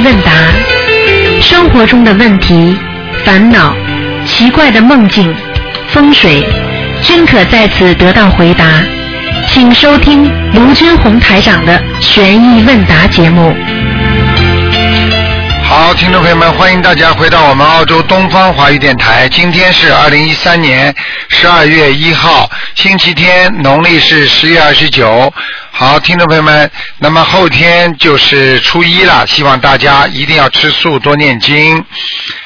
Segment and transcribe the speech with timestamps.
[0.00, 0.32] 问答，
[1.40, 2.78] 生活中的问题、
[3.24, 3.74] 烦恼、
[4.26, 5.34] 奇怪的梦境、
[5.88, 6.44] 风水，
[7.02, 8.64] 均可在此得到回答。
[9.48, 13.56] 请收听卢军红台长的悬疑问答节目。
[15.64, 19.28] 好，听众朋友们，欢迎大家回到我们澳洲东方华语电台。
[19.28, 20.94] 今天是二零一三年
[21.28, 25.32] 十二月一号，星期天，农历是十月二十九。
[25.70, 26.70] 好，听众朋友们，
[27.00, 31.84] 那么后天就是初一了，希望大家一定要吃素，多念经。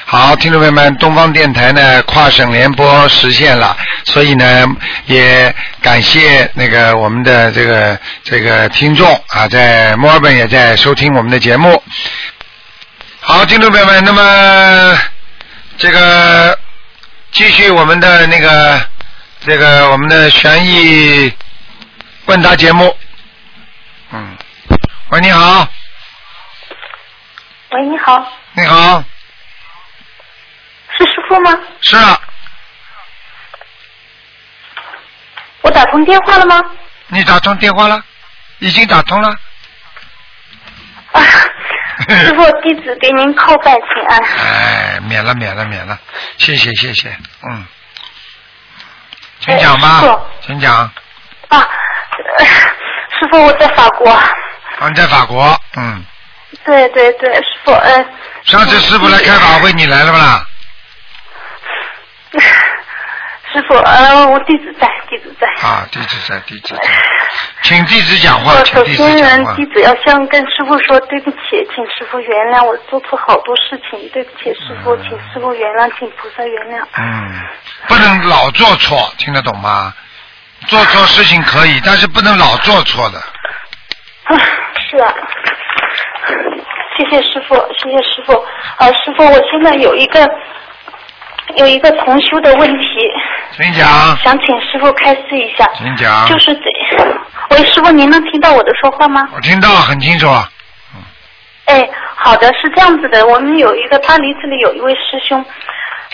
[0.04, 4.66] 好，听众朋友们，东方电台呢跨省联播实现了，所以呢
[5.06, 11.82] 也感谢那个我们的这个这个听众啊，在墨尔本也在收听我们的节目。
[13.20, 14.98] 好，听众朋友们，那么
[15.78, 16.58] 这个
[17.32, 18.78] 继续我们的那个
[19.46, 21.32] 这个我们的悬疑
[22.26, 22.94] 问答节目。
[25.12, 25.68] 嗯，喂，你好，
[27.70, 29.04] 喂，你好，你好，
[30.96, 31.50] 是师傅吗？
[31.82, 32.18] 是啊，
[35.60, 36.62] 我打通电话了吗？
[37.08, 38.02] 你打通电话了，
[38.60, 39.28] 已经打通了。
[41.12, 41.20] 啊，
[42.08, 44.18] 师傅，弟子给您叩拜请安。
[44.38, 45.98] 哎，免了，免了，免了，
[46.38, 47.14] 谢谢，谢谢，
[47.50, 47.66] 嗯，
[49.40, 50.74] 请讲吧哎，请讲。
[50.74, 50.90] 啊，
[51.50, 54.18] 呃师傅，我在法国。
[54.82, 56.04] 啊，你在法国，嗯，
[56.64, 58.04] 对对对，师傅，呃，
[58.42, 60.44] 上次师傅来开法会，你来了不啦？
[63.52, 65.46] 师傅，呃，我弟子在，弟子在。
[65.64, 66.80] 啊，弟子在，弟子在，
[67.62, 69.56] 请弟子讲话，请弟子讲话呢，。
[69.56, 71.38] 弟子要先跟师傅说对不起，
[71.72, 76.82] 请师傅原谅我做错好多事情，对不起师傅，请师傅原谅，请菩萨原谅。
[76.96, 77.40] 嗯，
[77.86, 79.94] 不能老做错，听得懂吗？
[80.66, 83.22] 做错事情可以，但是不能老做错的。
[84.34, 84.40] 啊，
[84.90, 85.14] 是啊，
[86.96, 88.32] 谢谢师傅，谢谢师傅。
[88.76, 90.28] 啊，师傅，我现在有一个
[91.56, 92.86] 有一个重修的问题，
[93.52, 93.86] 请讲，
[94.18, 95.68] 想请师傅开示一下。
[95.76, 96.26] 请讲。
[96.26, 96.62] 就是这，
[97.50, 99.28] 喂，师傅，您能听到我的说话吗？
[99.34, 100.28] 我听到很清楚。
[100.28, 100.48] 啊
[101.66, 105.42] 哎，好的，是这样子的，我们有一个巴黎这里有一位师兄，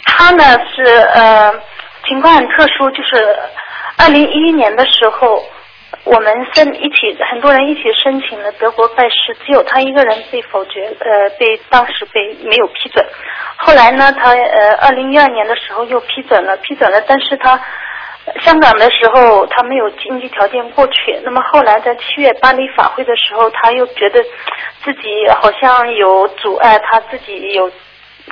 [0.04, 0.44] 他呢
[0.74, 1.50] 是呃
[2.06, 3.34] 情况很特殊，就是
[3.96, 5.42] 二零一一年的时候，
[6.10, 13.04] 我们申一起很多人一起申请了德国拜师，只有他一个人被否决，呃被当时被没有批准。
[13.58, 17.60] 后来呢，他呃二零一二年的时候又批准了，批准了，但是他。
[18.44, 21.18] 香港的时候，他没有经济条件过去。
[21.24, 24.22] 那么后来在七月巴黎法会的时候，他又觉得
[24.84, 27.66] 自己好像有阻碍，他自己有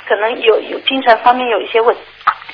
[0.07, 1.95] 可能有有精神方面有一些问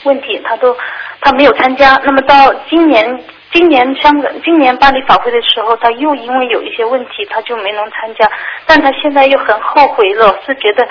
[0.05, 0.73] 问题，他都
[1.19, 1.99] 他没有参加。
[2.05, 3.21] 那么到今年
[3.53, 8.29] 今年香港今年巴黎法会的时候，他又因为有一些问题，他就没能参加。
[8.65, 10.87] 但他现在又很后悔了，是觉得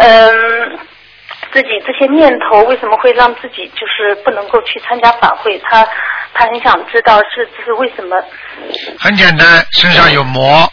[0.00, 0.78] 嗯。
[1.52, 5.58] 自己这些念头为什么会让自己就是不能够去参加法会？
[5.58, 5.84] 他
[6.32, 8.16] 他很想知道是这是为什么？
[9.00, 10.70] 很简单，身上有魔，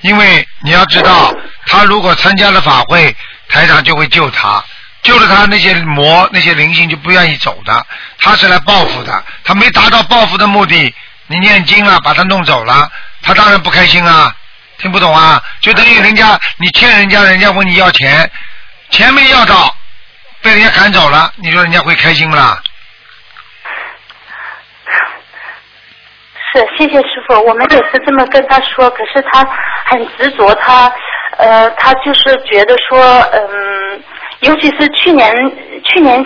[0.00, 1.32] 因为你要知道，
[1.66, 3.14] 他如果参加了法会，
[3.48, 4.60] 台长就会救他，
[5.02, 7.86] 救了他那些魔那些灵性就不愿意走的，
[8.20, 10.94] 他是来报复的，他没达到报复的目的，
[11.26, 12.90] 你念经了把他弄走了，
[13.22, 14.34] 他当然不开心啊，
[14.78, 15.40] 听不懂啊？
[15.60, 18.30] 就等于人家你欠人家，人家问你要钱，
[18.90, 19.74] 钱没要到，
[20.42, 22.60] 被人家赶走了，你说人家会开心不啦？
[26.52, 29.46] 是，谢谢师傅，我们也是这么跟他说，可是他
[29.84, 30.90] 很执着，他
[31.36, 34.02] 呃，他就是觉得说，嗯，
[34.40, 35.34] 尤其是去年
[35.84, 36.24] 去年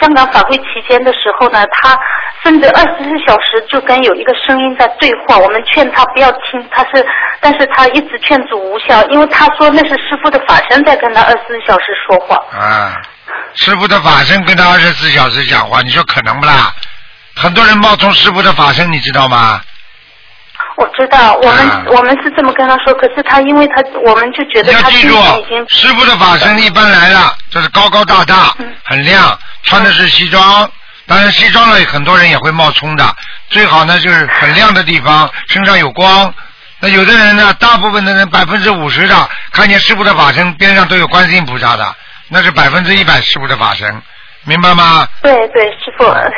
[0.00, 1.98] 香港法会期间的时候呢，他
[2.44, 7.04] 甚至二十四小时就跟有一个声音在对话，我们劝他不要听，他是，
[7.40, 12.36] 但是他一直劝阻无效，因为他说那是师傅的法身在跟他二十四小时说话。
[12.56, 12.94] 啊，
[13.54, 16.72] 师傅的法身跟他二十四小时讲话，你说可能不啦？
[17.34, 19.60] 很多人冒充师傅的法身，你知道吗？
[20.78, 30.70] 我知道，我们、啊我们是这么跟他说，可是他因为他我们就觉得要记住神已经，师傅的法身一般来了，就是高高大大嗯，很亮，穿的是西装。
[31.06, 33.04] 当然，西装呢，很多人也会冒充的。
[33.48, 36.32] 最好呢，就是很亮的地方，身上有光。
[36.80, 41.96] 那有的人呢，大部分的人百分之五十的看见师傅的法身边上都有观世音菩萨的，
[42.28, 44.00] 那是百分之一百师傅的法身，
[44.44, 45.08] 明白吗？
[45.22, 46.32] 对对，师傅，嗯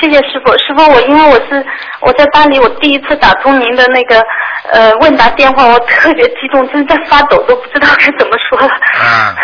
[0.00, 0.52] 谢谢师傅。
[0.58, 1.64] 师傅，我因为我是
[2.00, 4.24] 我在巴黎，我第一次打通您的那个
[4.72, 8.66] 呃问答电话，我特别激动，正在发抖，都不知道该怎么说了。
[8.66, 9.36] 嗯，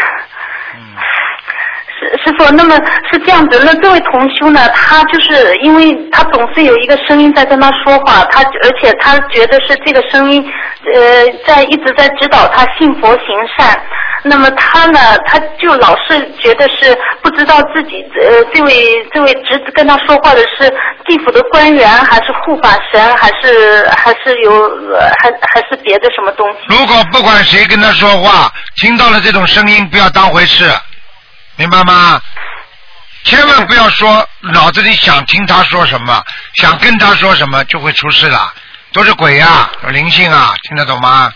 [2.24, 2.76] 师傅，那么
[3.10, 10.44] 是这样子，那这位同修呢，他就是因为他总是有一个声音在跟他说话，他而且他觉得是这个声音，
[10.94, 13.26] 呃，在一直在指导他信佛行
[13.56, 13.80] 善。
[14.22, 18.72] 那么他呢，他就老是觉得是不知道自己呃，这位
[19.14, 20.68] 这位侄子跟他说话的是
[21.04, 24.68] 地府的官员，还是护法神，还是还是有
[25.18, 26.58] 还还是别的什么东西？
[26.68, 30.64] 如果不管谁跟他说话，听到了这种声音，不要当回事，
[31.56, 32.20] 明白吗？
[33.24, 36.22] 千万不要说脑子里想听他说什么，
[36.54, 38.52] 想跟他说什么就会出事了，
[38.92, 41.32] 都是鬼呀、有灵性啊，听得懂吗？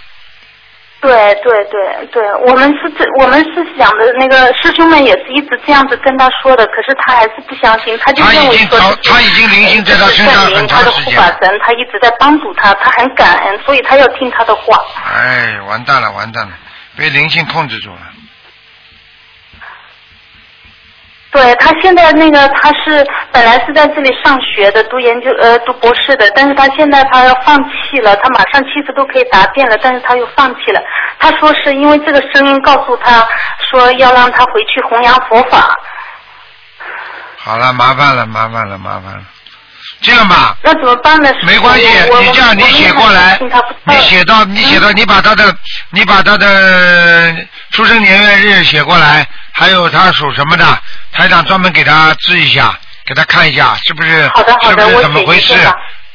[1.01, 11.11] 对对对对，我们是这我们是想的那个师兄们也是一直这样子跟他说的，可是他还是不相信，他就他认为说他已经灵性在他身上他的护。
[11.13, 14.79] 法神，他一直在帮助他，他很感恩，所以他要听他的话。
[15.17, 16.53] 哎，完蛋了，完蛋了，
[16.97, 18.01] 被灵性控制住了。
[21.33, 30.81] 对他现在那个他是本来是在这里上学的，读研究呃读博士的，但是他现在他要放弃了，他马上七十都可以答辩了，但是他又放弃了。
[31.21, 33.25] 他说是因为这个声音告诉他
[33.71, 35.73] 说要让他回去弘扬佛法。
[37.37, 39.23] 好了，麻烦了，麻烦了，麻烦了。
[40.03, 41.31] 这样吧，那怎么办呢？
[41.47, 41.87] 没关系，
[42.21, 43.39] 你这样你写过来
[43.85, 45.55] 你写到你写到你把他的
[45.91, 47.35] 你把他的
[47.73, 50.83] 出生年月日写过来，还有他属什么的，
[51.13, 52.77] 台长专门给他治一下，
[53.07, 55.55] 给他看一下是不是好的好的是不是怎么回事？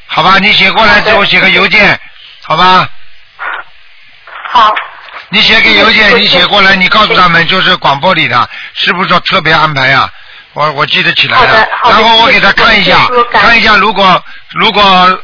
[0.07, 1.99] 好吧，你写过来之后写个邮件，
[2.43, 2.87] 好吧？
[4.51, 4.73] 好。
[5.29, 10.09] 你写给邮件，你写过来，你告诉他们就是广播里的，是不是说特别安排啊？
[10.53, 14.81] 我我记得起来了然后我给他看一下看一下如果如果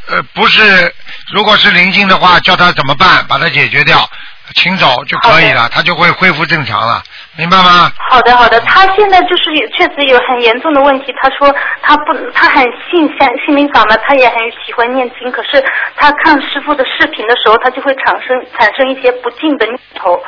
[0.08, 0.94] 呃不是
[1.32, 4.10] 如果是灵性的话，叫他怎么办，把它解决掉，
[4.56, 7.02] 请走就可以了，他就会恢复正常了，
[7.36, 7.92] 明白吗？
[8.10, 8.60] 好的，好的。
[8.62, 9.44] 他现在就是
[9.78, 11.14] 确实有很严重的问题。
[11.22, 15.32] 他说他不，他很信善心灵法嘛，他也很喜欢念经。
[15.32, 15.64] 可是
[15.96, 20.22] 他看师傅的视频的时候，他就会产生产生一些不敬的念头，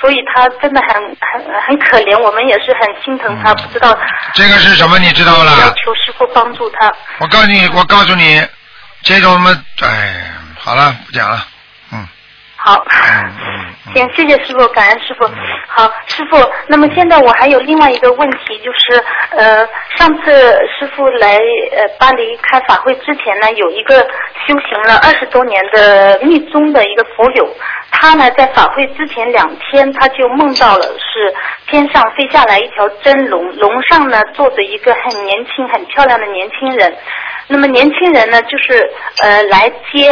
[0.00, 2.18] 所以他真的很很很可怜。
[2.18, 3.96] 我们也是很心疼他，不知道
[4.34, 4.98] 这个是什么？
[4.98, 5.74] 你知道要了？
[5.84, 6.92] 求师傅帮助他。
[7.18, 8.42] 我告诉你，我告诉你，
[9.02, 11.57] 这种什么，哎，好了，不讲了，嗯
[12.58, 12.84] 好。
[13.94, 15.24] 行，谢谢师傅，感恩师傅。
[15.66, 19.66] 好，师傅，那么现在我还有另外一个问题，就是呃，
[19.96, 20.30] 上次
[20.78, 21.38] 师傅来
[21.72, 24.00] 呃巴黎开法会之前呢，有一个
[24.46, 27.48] 修行了二十多年的密宗的一个佛友，
[27.90, 31.34] 他呢在法会之前两天，他就梦到了是
[31.66, 36.94] 天上飞下来一条真龙，龙上呢坐着一个很年轻、很漂亮的年轻人，
[37.46, 38.90] 那么年轻人呢就是
[39.22, 40.10] 呃来接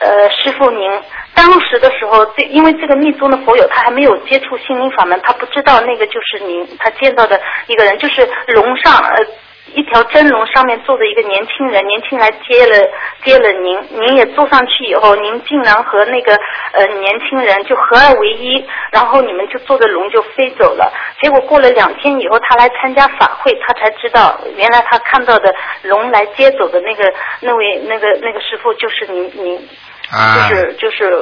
[0.00, 0.90] 呃师傅您。
[1.38, 9.24] 当时的时候，这因为这个密宗的佛友他还没有接触心灵法门，他不知道那个就是您，他见到的一个人就是龙上呃
[9.72, 12.90] 一条真龙上面坐着一个年轻人，年轻人来接了
[13.22, 16.34] 接了您，您也坐上去以后，您竟然和那个
[16.72, 20.92] 呃年轻人就合二为一，然后你们就坐着龙就飞走了。
[21.22, 25.54] 结果过了两天以后，他来参加法会，他才知道原来他看到的
[25.84, 29.68] 龙来接走的那个那位那个那个师傅就是您您。
[30.10, 31.12] 啊，就是就是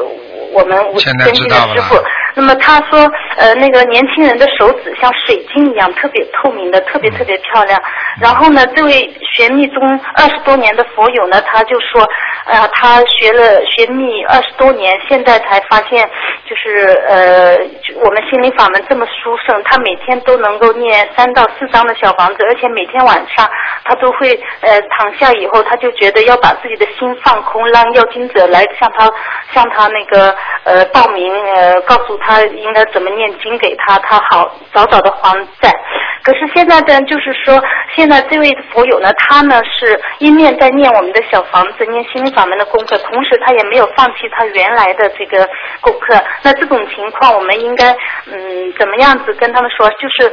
[0.53, 1.97] 我们现在跟进知道了的师傅。
[2.39, 7.81] 那么他说，呃，那个年轻人的手指像水晶一样，特别透明的，特别特别漂亮。
[8.21, 12.07] 然后呢，这位学密宗二十多年的佛友呢，他就说，
[12.45, 16.09] 呃，他学了学密二十多年，现在才发现，
[16.45, 17.57] 就是呃，
[18.05, 23.49] 我们心灵法门这么殊胜，他每天都能够念三到四张的小房子，而且每天晚上
[23.83, 29.11] 他都会呃躺下以后，他就觉得要把自己的心放空，让要经者来向他
[29.53, 35.73] 向他那个呃报名呃告诉他应该怎么念经给他，他好早早的还债。
[36.23, 37.63] 可是现在呢，就是说
[37.95, 45.49] 现在这位佛友呢，他呢是一面在念我们的小房子，念心灵法门的功课，同时他也没有放弃他原来的这个
[45.81, 46.21] 功课。
[46.43, 47.93] 那这种情况，我们应该
[48.27, 49.87] 嗯怎么样子跟他们说？
[49.97, 50.31] 就是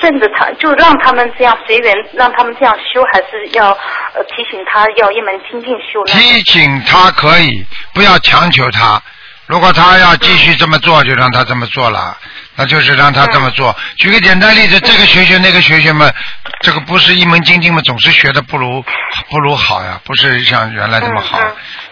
[0.00, 3.70] 顺着他，就让他们这样随缘，让他们这样修，还是要
[4.14, 6.12] 呃提醒他要一门精进修呢？
[6.14, 9.02] 提醒他可以，不要强求他。
[9.46, 12.14] 如果他要继续这么做，就让他这么做了，
[12.54, 13.74] 那就是让他这么做。
[13.96, 16.10] 举个简单例子，这个学学那个学学嘛，
[16.60, 18.84] 这个不是一门精进嘛，总是学的不如
[19.30, 21.40] 不如好呀，不是像原来这么好。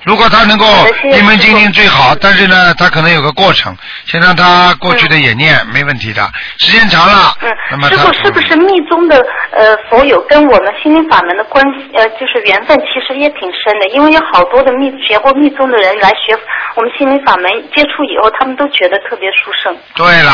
[0.07, 0.65] 如果他能够
[1.13, 6.31] 一门精进最好，但是呢，他可能有个过程，先让他过去的也念，没问题的。
[6.59, 9.17] 时间长了，嗯那么嗯，师他傅是不是密宗的
[9.51, 16.39] 呃佛友跟我们心灵法门的关系呃就是缘分其实也挺深的，因为有好多的密学过密宗的人来学
[16.77, 19.77] 我们心灵法门，接触以后他们都觉得特别殊胜。
[19.97, 20.31] 对了，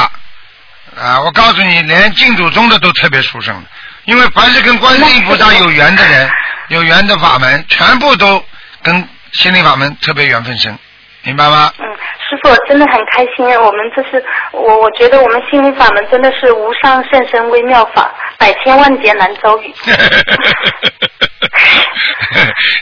[1.00, 3.64] 啊，我告诉你，连净土宗的都特别殊胜，
[4.04, 6.30] 因为凡是跟观世音菩萨有缘的人，
[6.68, 8.44] 有缘的法门，全部都
[8.82, 10.78] 跟心灵法门特别缘分深，
[11.22, 11.72] 明白吗？
[11.78, 11.84] 嗯，
[12.28, 19.72] 师傅真的很开心，我们这是我我觉得我们心灵法门真的是无上甚深微妙法，百千万劫难遭遇。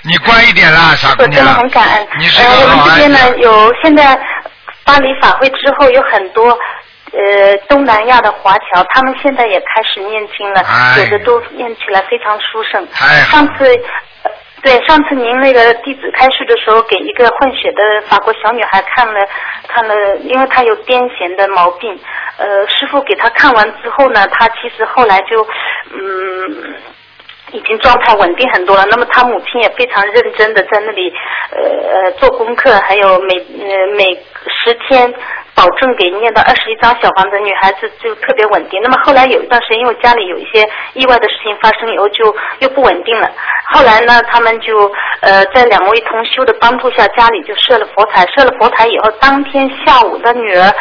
[0.03, 1.53] 你乖一点啦， 傻姑我真的。
[1.55, 2.09] 很感恩。
[2.19, 3.19] 你是呃，我们这边呢。
[3.39, 4.19] 有现在
[4.85, 6.59] 巴黎法会之后有很多。
[7.13, 12.87] 呃，东南亚的华侨，他们现在也开始念经了，哎有的都念起来非常殊胜。
[13.33, 13.73] 上次，呃
[14.63, 19.21] 对上次您那个弟子开示的时候，给一个混血的法国小女孩看了
[19.69, 21.99] 看了，因为她有癫痫的毛病，
[22.37, 25.47] 呃，师傅给她看完之后呢，她其实后来就，
[25.93, 26.75] 嗯。
[27.53, 28.85] 已经状态稳定很多了。
[28.91, 31.13] 那么他母亲也非常认真的在那里，
[31.53, 34.05] 呃呃做功课，还有每呃每
[34.47, 35.13] 十天
[35.55, 38.81] 保证给念到二十一张小房子，女孩子就特别稳定。
[38.83, 43.31] 那么后来有一段时间，因为家里有一些意外的事情发生以后，就又不稳定了。
[43.73, 44.91] 后来呢，他们就
[45.21, 48.27] 呃在两位同修的帮助下，家里就设了佛台。
[48.35, 50.73] 设了佛台以后，当天下午的女儿。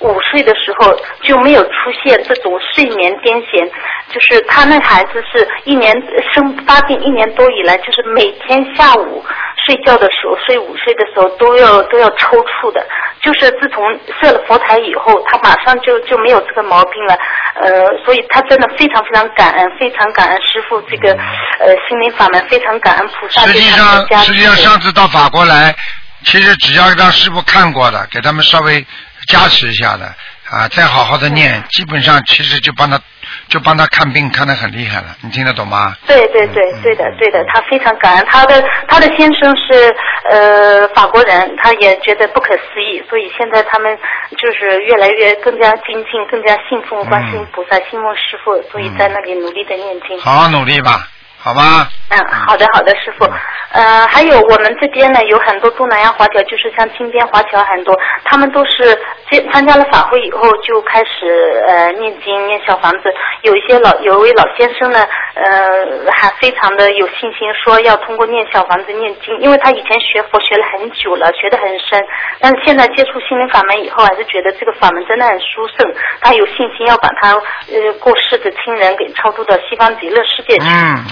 [0.00, 1.70] 五岁的时候就没有出
[2.02, 3.70] 现这种睡眠癫痫，
[4.12, 5.94] 就是他那孩子是一年
[6.32, 9.24] 生发病一年多以来，就是每天下午
[9.66, 12.84] 睡觉的时候，睡午睡的时候都要都要抽搐的。
[13.20, 13.84] 就是自从
[14.18, 17.14] 设了佛台以后，他马上就就没有这个毛病了。
[17.60, 17.68] 呃，
[18.02, 24.06] 所以他真的非常非常感恩，非常感恩师傅这个呃心灵法门，非常感恩菩萨实际上。
[24.24, 25.76] 实际上上次到法国来，
[26.24, 28.86] 其实只要让师傅看过的，给他们稍微
[29.28, 30.06] 加持一下的
[30.50, 33.00] 啊，再好好的念，基本上其实就帮他
[33.48, 35.94] 就帮他看病看得很厉害了，你听得懂吗？
[36.06, 38.26] 对对对嗯，对的对的，他非常感恩。
[38.28, 39.94] 他的他的先生是
[40.28, 43.96] 呃法国人，他也觉得不可思议，所以现在他们
[44.36, 50.20] 就是越来越更加精进，更加信奉观世音菩萨，信奉师傅，所以在那里努力的念经。
[50.20, 51.06] 好好努力吧，
[51.42, 51.88] 好吧？
[52.10, 53.24] 嗯，好的好的，师傅。
[53.72, 58.98] 呃，还有我们这边呢，有很多东南亚华侨，就是像金边华侨很多，他们都是
[59.30, 63.14] 接参加了法会以后就开始呃念经念小房子。
[63.42, 72.04] 有一些老有一位老先生呢，呃，还非常的有信心，说要通过念小房子念经，因为他以前学佛学了很久了，学得很深，
[72.40, 80.66] 但是现在接触心灵法门以后，还是觉得这个法门真的很殊胜，他有信心要把他呃过世的亲人给超度到西方极乐世界去。
[80.66, 81.04] 嗯，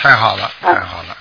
[0.00, 1.16] 太好了，太好了。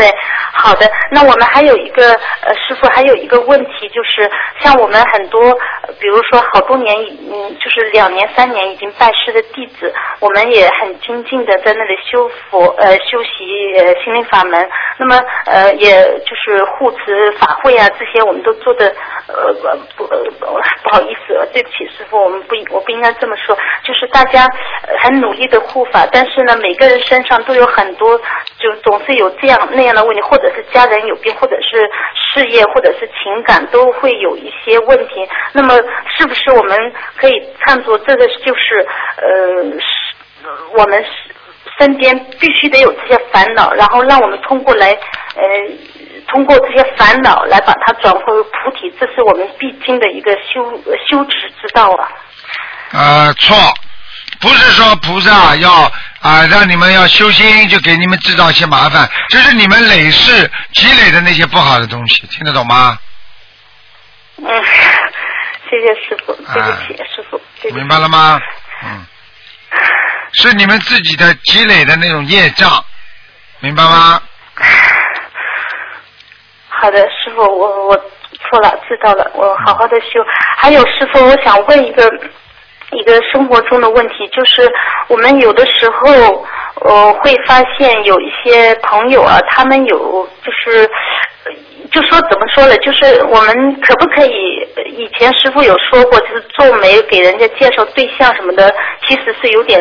[0.00, 0.10] 对，
[0.54, 0.90] 好的。
[1.10, 5.52] 那我们还有一个呃，师傅还有一个问题，就是像我们很多，
[5.98, 6.96] 比如说好多年，
[7.30, 14.66] 嗯，就是两年、三年已经拜师的弟子，我们也很精进的在那里修佛，呃，修习心灵法门。
[14.96, 18.86] 那么呃，也就是护持法会啊，这些我们都做的
[19.26, 19.52] 呃
[19.96, 23.54] 不呃不好意思，对不起师傅，我们不我不应该这么说，
[23.84, 24.48] 就是大家
[25.02, 28.18] 很努力的护法，但是呢，每个人身上都有很多，
[28.58, 35.28] 就总是有这样那样的问题，或者是家人有病，或者是事业，或者是情感，都会有一些问题。
[35.52, 35.74] 那么，
[36.16, 37.32] 是不是我们可以
[37.64, 41.04] 看作这个就是呃，是我们
[41.78, 44.90] 身边必须得有这些烦恼，然后让我们通过来
[45.36, 45.42] 呃。
[46.28, 50.62] 通过这些烦恼来把它转化为菩提，这是我们必经的一个修
[51.08, 52.08] 修持之道啊。
[52.92, 53.56] 呃，错，
[54.40, 62.98] 不是说菩萨要啊、让你们要修心，就给你们制造一些麻烦，这是你们累世积累的那些不好的东西，听得懂吗？
[64.36, 64.44] 嗯，
[65.68, 67.74] 谢谢师傅，对不起，师傅，对不起。
[67.74, 68.38] 明白了吗？
[68.84, 69.04] 嗯，
[70.32, 72.84] 是你们自己的积累的那种业障，
[73.60, 74.20] 明白吗？
[76.68, 80.24] 好的，师傅，我我错了，知道了，我好好的修。
[80.56, 82.10] 还有师傅，我想问一个
[82.92, 84.70] 一个生活中的问题，就是
[85.08, 86.44] 我们有的时候
[86.82, 90.88] 呃会发现有一些朋友啊，他们有就是。
[91.90, 92.76] 就说怎么说呢？
[92.76, 94.64] 就是我们可不可以？
[94.96, 98.72] 以前师傅有说过，就是做媒给人家介绍对象什么的，
[99.08, 99.80] 其实是有点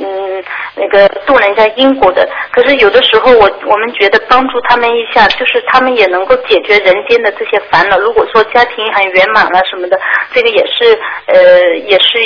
[0.00, 0.44] 嗯
[0.76, 2.28] 那个渡人家因果的。
[2.52, 7.98] 可是有的时候我我们觉得帮助他们一下，就是他们也能够解决人间的这些烦恼。
[7.98, 9.98] 如果说家庭很圆满了什么的，
[10.32, 10.96] 这个也是
[11.26, 12.18] 呃也是。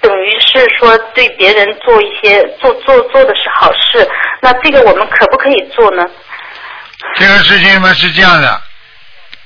[0.00, 4.08] 等于是说对别人做一些做做做的是好事，
[4.40, 6.04] 那这个我们可不可以做呢？
[7.16, 8.62] 这个事情嘛是这样的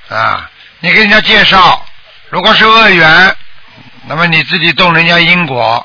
[0.08, 0.48] 啊，
[0.80, 1.84] 你给人家介绍，
[2.28, 3.36] 如果是恶缘，
[4.06, 5.84] 那么你自己动人家因果；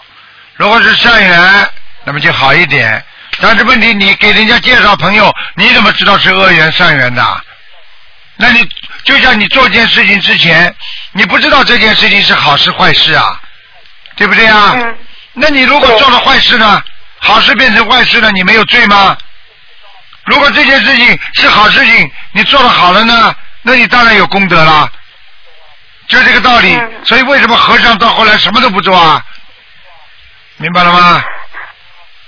[0.55, 1.69] 如果是善缘，
[2.03, 3.03] 那么就好一点。
[3.41, 7.23] 但是问题，你给人家介绍朋友，你怎么知道是恶缘善缘的？
[8.35, 8.67] 那你
[9.03, 10.75] 就像你做件事情之前，
[11.13, 13.39] 你不知道这件事情是好事坏事啊，
[14.19, 14.73] 对不对啊？
[14.75, 14.97] 嗯。
[15.33, 16.83] 那你如果做了坏事呢？
[17.21, 19.17] 好事变成坏事了，你没有罪吗？
[20.25, 24.89] 如果这件事情是好事情，你做了好了呢，那你当然有功德了。
[26.07, 26.75] 就这个道理。
[26.75, 29.23] 嗯所以为什么和尚到后来什么都不做啊？
[30.57, 31.23] 明白了吗？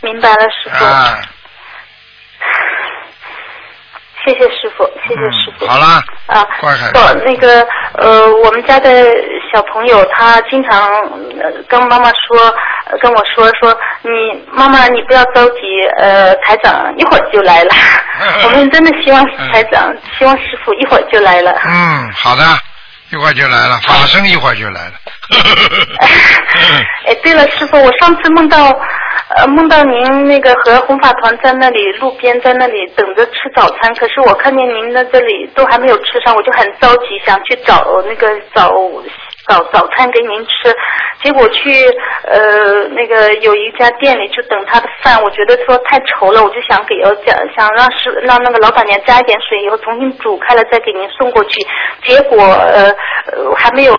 [0.01, 0.85] 明白了，师傅。
[0.85, 1.19] 啊，
[4.23, 5.65] 谢谢师傅，谢谢师傅。
[5.65, 8.89] 嗯好啦，啊，乖孩子不，那个呃，我们家的
[9.53, 10.89] 小朋友他经常
[11.41, 12.53] 呃跟妈妈说，
[12.85, 14.09] 呃跟我说说，你
[14.51, 15.61] 妈妈你不要着急，
[15.97, 17.73] 呃，台长一会儿就来了。
[18.45, 21.51] 我们真的希望台长，希望师傅一会儿就来了。
[21.65, 22.43] 嗯，好的，
[23.11, 24.93] 一会儿就来了，法身一会儿就来了。
[27.07, 28.57] 哎，对了，师傅，我上次梦到，
[29.29, 38.71] 呃，梦到您那个和红法团在那里路边在那里等着吃早餐，可是我看见您在这里都还没有吃上，我就很着急，想去找那个找
[39.51, 40.73] 早早餐给您吃，
[41.21, 41.83] 结果去
[42.23, 51.59] 呃那个有一家店里就等他的饭，我觉得说太稠了，我就想给要加想让师让那个老板娘加一点水，以后重新煮开了再给您送过去，
[52.03, 52.89] 结果呃
[53.33, 53.93] 呃还没有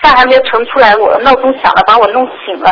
[0.00, 2.70] 饭还没有盛出来，我闹钟响了，把我弄醒了。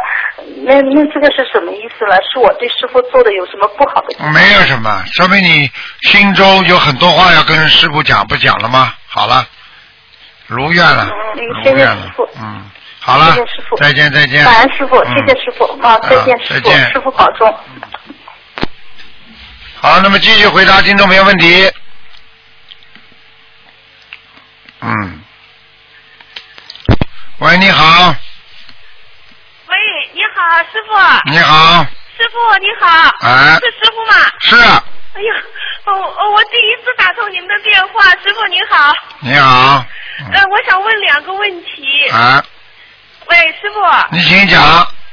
[0.65, 2.17] 那那这个是什么意思呢？
[2.33, 4.17] 是我对师傅做的有什么不好的？
[4.33, 5.71] 没有什么，说明你
[6.03, 8.95] 心中有很多话要跟师傅讲，不讲了吗？
[9.07, 9.47] 好了，
[10.47, 11.07] 如愿了，
[11.63, 17.59] 谢谢师傅，嗯，好了谢谢师傅，再见再见，感恩师傅，嗯谢谢师傅啊，再见啊师傅，再见师傅保重。
[19.77, 21.71] 好，那么继续回答听众朋友问题。
[24.81, 25.21] 嗯，
[27.39, 28.15] 喂，你好，
[29.67, 29.77] 喂，
[30.13, 31.31] 你好，师傅。
[31.31, 31.85] 你好，
[32.17, 33.11] 师傅你好。
[33.21, 34.17] 哎是师傅吗？
[34.41, 35.35] 是，哎呀，
[35.85, 38.93] 哦哦，我第一次打通您的电话，师傅您好。
[39.21, 39.85] 你好，
[40.21, 42.09] 嗯呃，我想问两个问题。
[42.11, 42.43] 啊，
[43.27, 43.81] 喂，师傅。
[44.11, 44.61] 你请讲，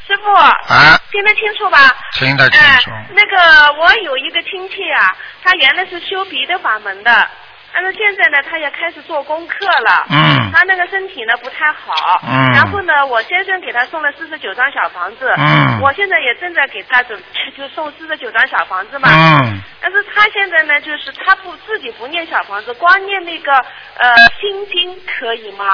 [0.07, 0.31] 师傅。
[0.33, 1.77] 啊，听得清楚吧？
[2.13, 5.13] 听得清楚，哎，那个我有一个亲戚啊，
[5.43, 7.27] 他原来是修鼻的法门的，
[7.73, 10.05] 但是现在呢，他也开始做功课了。
[10.09, 12.21] 嗯他那个身体呢不太好。
[12.23, 15.33] 嗯然后呢，我先生给他送了四十九张小房子。
[15.37, 17.21] 嗯我现在也正在给他准
[17.57, 19.09] 就送四十九张小房子嘛。
[19.09, 25.65] 嗯，但是他现在呢，就是他不自己不念小房子，光念那个呃心经可以吗？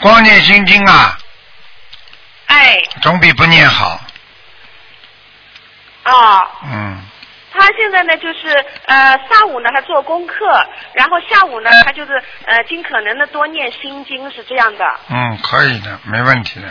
[0.00, 1.16] 光念心经啊，
[2.46, 4.00] 哎，总比不念好，
[6.04, 6.48] 啊。
[6.64, 6.98] 嗯，
[7.52, 8.48] 他现在呢，就是
[8.86, 10.46] 呃上午呢他做功课，
[10.94, 12.12] 然后下午呢他就是
[12.46, 16.68] 呃尽可能的多念心经，是这样的啊、嗯，可以的，没问题的，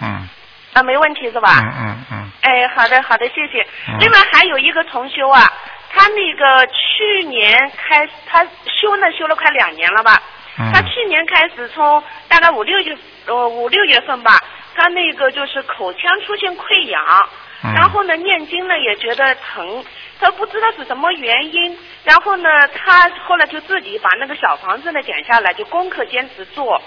[0.00, 0.28] 嗯，
[0.72, 1.60] 啊没问题是吧？
[1.60, 3.62] 嗯嗯嗯，哎，好的好的，谢谢。
[3.88, 5.52] 嗯另外还有一个同修啊，
[5.92, 10.22] 他那个去年开始他修呢修了快两年了吧？
[10.58, 14.40] 嗯他去年开始从大概五六月呃五六月份吧，
[14.74, 17.28] 他那个就是口腔出现溃疡，嗯
[17.62, 19.84] 然后呢念经呢也觉得疼，
[20.18, 26.80] 他不知道是什么原因，然后呢他后来就自己把那个小房子呢剪下来，就功课坚持做。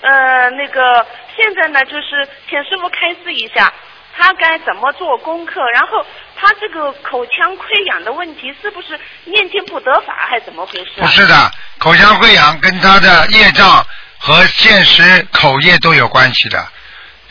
[0.00, 3.72] 呃，那个现在呢就是请师傅开示一下。
[4.12, 5.62] 他该怎么做功课？
[5.72, 6.04] 然后
[6.36, 11.02] 他这个口腔溃疡的问题是不是念经不得法，还是怎么回事、啊？
[11.02, 13.82] 不是的，口腔溃疡跟他的业障
[14.18, 16.62] 和现实口业都有关系的。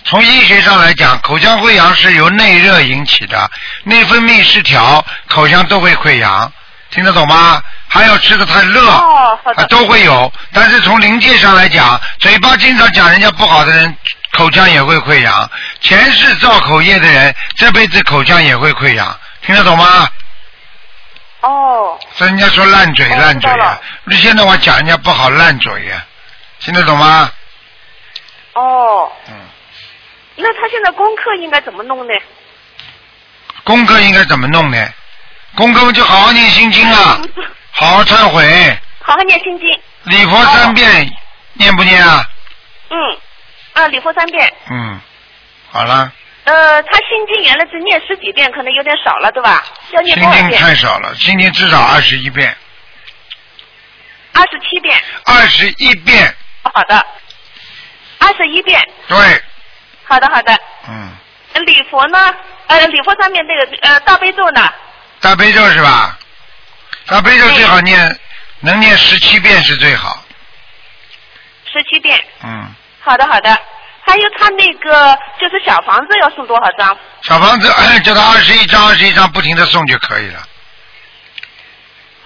[0.05, 3.49] 从医学上来讲，口腔溃疡是由内热引起的，
[3.83, 6.51] 内分泌失调，口腔都会溃疡，
[6.89, 7.61] 听得懂吗？
[7.87, 10.31] 还有吃的太热，哦啊都会有。
[10.53, 13.97] 但是从临界上来讲，嘴巴经常讲人家不好的人，
[14.33, 15.49] 口腔也会溃疡。
[15.81, 20.07] 前世造口业的人，这辈子口腔也会溃疡，听得懂吗？
[21.41, 26.03] 哦，所以人家说烂嘴哦烂嘴啊你现在我讲人家不好烂嘴呀、
[26.59, 27.31] 听得懂吗？
[28.53, 29.33] 哦，嗯，
[30.41, 32.13] 那他现在功课应该怎么弄呢？
[33.63, 34.93] 功课应该怎么弄呢？
[35.55, 37.21] 功课就好好念心经啊，
[37.71, 39.67] 好好忏悔，好好念心经。
[40.03, 41.11] 礼佛三遍，
[41.53, 42.25] 念不念啊？
[42.89, 42.97] 嗯，
[43.73, 44.53] 啊，礼佛三遍。
[44.69, 44.99] 嗯，
[45.71, 46.11] 好了，
[46.45, 49.63] 呃，他心经原来是念十几遍，可能有点少了，对吧？
[49.91, 50.61] 要心经念多少遍？
[50.61, 52.55] 太少了，心经至少二十一遍，
[54.33, 54.99] 二十七遍。
[55.25, 57.05] 二十一遍，好的，
[58.19, 58.81] 二十一遍。
[59.07, 59.17] 对，
[60.09, 60.57] 好的，好的。
[60.87, 61.11] 嗯，
[61.65, 62.33] 礼佛呢？
[62.65, 64.67] 呃，礼佛上面那个呃大悲咒呢？
[65.21, 66.17] 大悲咒是吧？
[67.05, 68.19] 大悲咒最好念，
[68.61, 70.23] 能念十七遍是最好，
[71.71, 72.19] 十七遍。
[72.43, 72.73] 嗯。
[73.01, 73.55] 好的，好的。
[74.03, 76.97] 还有他那个就是小房子要送多少张？
[77.21, 77.67] 小房子，
[78.01, 80.41] 叫他二十一张，二十一张不停的送就可以了。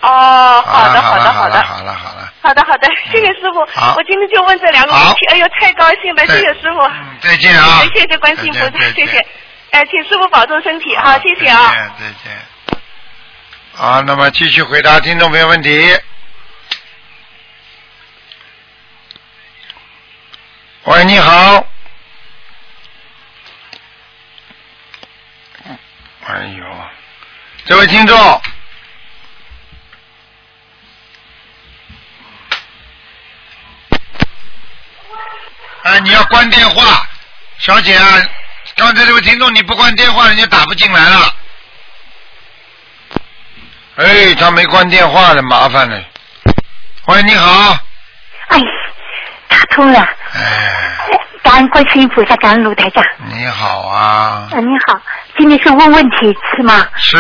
[0.04, 2.34] 哦，好的，好的，好的，好了，好了。
[2.42, 3.60] 好的，好的，谢谢师傅。
[3.96, 6.82] 我今天就问这两个问题，哎呦，太高兴了，谢谢师傅。
[6.82, 7.80] 嗯，再见啊。
[7.96, 9.26] 谢谢观世音菩萨，谢谢。
[9.72, 11.70] 哎，请师傅保重身体，好，谢谢啊。
[11.70, 12.38] 再见，再见。
[13.76, 15.98] 好，那么继续回答听众朋友问题。
[20.84, 21.66] 喂，你好。
[26.26, 26.66] 哎呦，
[27.66, 28.42] 这位听众，
[35.84, 37.06] 哎，你要关电话，
[37.60, 38.06] 小姐啊，
[38.78, 41.36] 刚才这位听众你不关电话，人家打不进来了。
[43.98, 46.02] 哎，他没关电话了，麻烦了。
[47.08, 47.78] 喂，你好。
[48.48, 48.60] 哎，
[49.50, 50.00] 打通了，
[50.34, 53.04] 哎，感恩观世音菩萨，感恩卢台长。
[53.30, 54.48] 你好啊。
[54.52, 55.00] 呃，你好，
[55.38, 56.88] 今天是问问题是吗？
[56.96, 57.18] 是。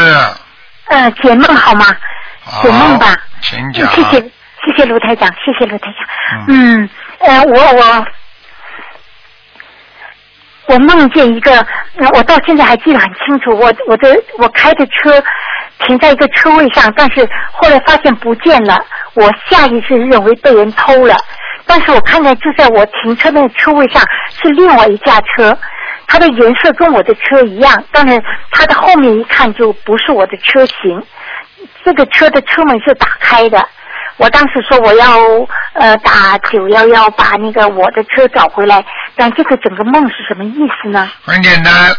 [0.86, 1.86] 呃，解梦好吗？
[2.62, 3.13] 解梦吧。
[3.41, 3.86] 请讲。
[3.88, 4.21] 嗯谢谢，
[4.65, 6.45] 谢谢卢台长，谢谢卢台长。
[6.47, 8.08] 嗯，呃，我我
[10.67, 11.52] 我梦见一个，
[12.15, 15.21] 我到现在还记得很清楚，我我的我开的车
[15.80, 21.15] 停在一个车位上，但是后来发现不见了，我下意识认为被人偷了，
[21.65, 25.58] 但是我看见就在我停车那个车位上是另外一架车。
[26.06, 28.21] 它的颜色跟我的车一样，但是
[28.52, 31.02] 它的后面一看就不是我的车型。
[31.84, 33.58] 这个车的车门是打开的，
[34.17, 35.17] 我当时说我要
[35.73, 41.12] 呃打九幺幺把那个我的车找回来，但这个整个梦是什么意思呢？
[41.23, 41.95] 很简单，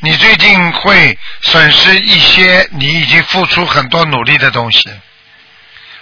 [0.00, 4.90] 你最近会损失一些你已经付出很多努力的东西，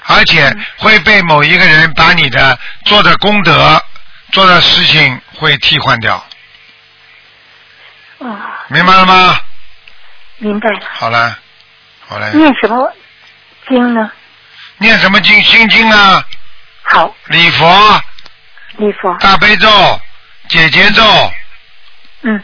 [0.07, 3.81] 而且会被某一个人把你的做的功德、
[4.33, 6.17] 做的事情会替换掉，
[8.19, 9.37] 啊、明白了吗？
[10.39, 10.81] 明白了。
[10.95, 11.39] 好了，
[12.09, 12.33] 好了。
[12.33, 12.93] 念什么
[13.69, 14.11] 经呢？
[14.79, 15.43] 念什么经？
[15.43, 16.25] 心经啊，
[16.83, 17.67] 好，礼佛、
[18.77, 19.17] 礼佛。
[19.21, 19.69] 大悲咒、
[20.49, 21.03] 解结咒，
[22.23, 22.43] 嗯，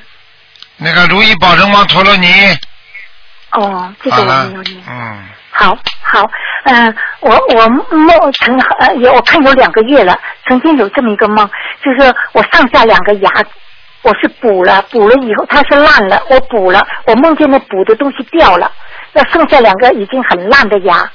[0.77, 2.29] 那个如意宝轮王陀罗尼。
[3.53, 6.31] 哦，这个我没有念。，嗯，好好，
[6.65, 7.67] 嗯、我我
[7.97, 11.49] 梦曾呃有我看有两个月了，曾经有这么一个梦，
[11.83, 13.31] 就是我上下两个牙，
[14.03, 18.71] 我是补了，补了以后它是烂了，我补了，我梦见那补的东西掉了，
[19.13, 21.11] 那剩下两个已经很烂的牙，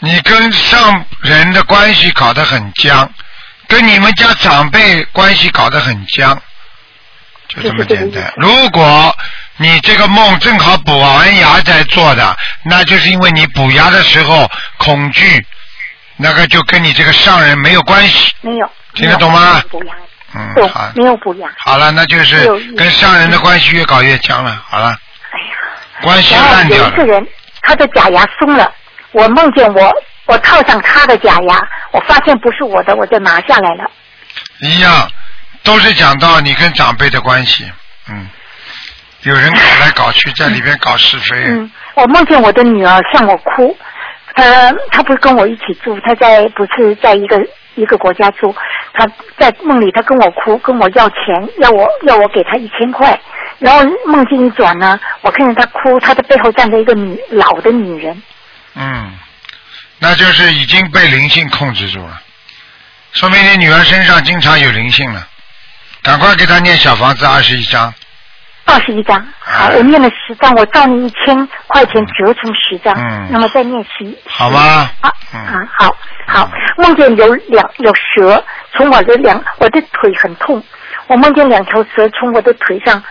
[0.00, 3.10] 你跟上人的关系搞得很僵，
[3.66, 6.40] 跟你们家长辈关系搞得很僵，
[7.48, 8.32] 就这么简单。
[8.36, 9.16] 如果
[9.56, 15.44] 你这个梦正好补完牙在做的，那就是因为你补牙的时候恐惧，
[16.16, 18.32] 那个就跟你这个上人没有关系。
[18.40, 18.70] 没有。
[18.94, 19.94] 听得懂吗补牙，
[20.34, 21.48] 嗯，好，，没有补牙。
[21.58, 24.62] 好了，那就是跟上人的关系越搞越僵了。
[24.68, 24.96] 好了，
[25.32, 25.56] 哎呀。
[26.02, 26.84] 关系烂掉了。
[26.84, 27.26] 有一个人，
[27.62, 28.72] 他的假牙松了，
[29.12, 29.92] 我梦见我
[30.26, 33.90] 我套上他的假牙，我发现不是我的，我就拿下来了。
[34.60, 35.08] 一样，
[35.62, 37.64] 都是讲到你跟长辈的关系，
[38.08, 38.28] 嗯，
[39.22, 43.76] 有人搞来搞去，在里边搞是非，嗯，我梦见我的女儿向我哭，
[44.34, 44.42] 她，
[44.90, 47.40] 她不是跟我一起住，她在不是在一个
[47.74, 48.54] 一个国家住，
[48.92, 49.06] 她
[49.38, 53.18] 在梦里她跟我哭，跟我要钱，要我要我给她一千块，
[53.58, 58.22] 然后梦境一转呢，我看见她哭，她的背后站着一个女老的女人，
[58.74, 59.18] 嗯，
[59.98, 62.20] 那就是已经被灵性控制住了，
[63.12, 65.26] 说明你女儿身上经常有灵性了，
[66.02, 67.92] 赶快给她念小房子二十一章，
[68.64, 73.28] 二十一张，好，哎我念了十张，我照你一千块钱折成十张，嗯。
[73.30, 74.90] 那么再念十一，好吗？
[75.00, 75.40] 啊嗯。
[75.40, 80.62] 啊，好好，梦见有两有蛇从我的两我的腿很痛，
[81.06, 83.02] 我梦见两条蛇从我的腿上，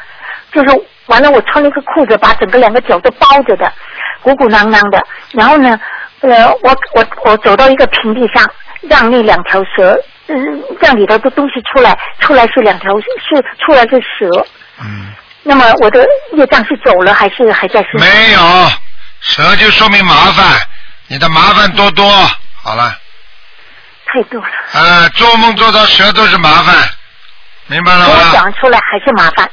[0.54, 3.72] 就是完了，我穿了一个裤子，把整个两个脚都包着的，
[4.28, 5.02] 鼓鼓囊囊的。
[5.32, 5.80] 然后呢，
[6.22, 8.46] 呃，我我我走到一个平地上，
[8.82, 10.36] 让那两条蛇，嗯，
[10.82, 14.46] 让里头的东西出来，出来是两条是出来是蛇。
[14.82, 15.14] 嗯，
[15.44, 17.82] 那么我的业障是走了还是还在？
[17.94, 18.42] 没有，
[19.22, 20.46] 蛇就说明麻烦，
[21.08, 22.06] 你的麻烦多多，
[22.62, 22.94] 好了，
[24.06, 26.76] 太多了，呃，做梦做到蛇都是麻烦，
[27.68, 28.30] 明白了吗我吗？
[28.34, 29.50] 讲出来还是麻烦。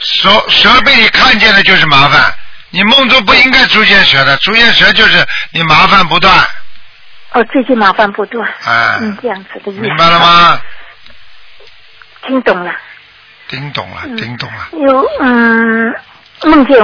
[0.00, 2.34] 蛇蛇被你看见了就是麻烦，
[2.74, 6.34] 你梦中不应该出现蛇的，出现蛇就是你麻烦不断，
[7.32, 8.44] 哦，最近麻烦不断。
[8.66, 9.80] 哎嗯，这样子的意思。
[9.80, 10.18] 明白了？
[10.18, 10.60] 吗？
[12.26, 12.72] 听懂了。
[13.46, 14.68] 听懂了，嗯听懂了。
[14.72, 15.94] 有嗯，
[16.42, 16.76] 梦见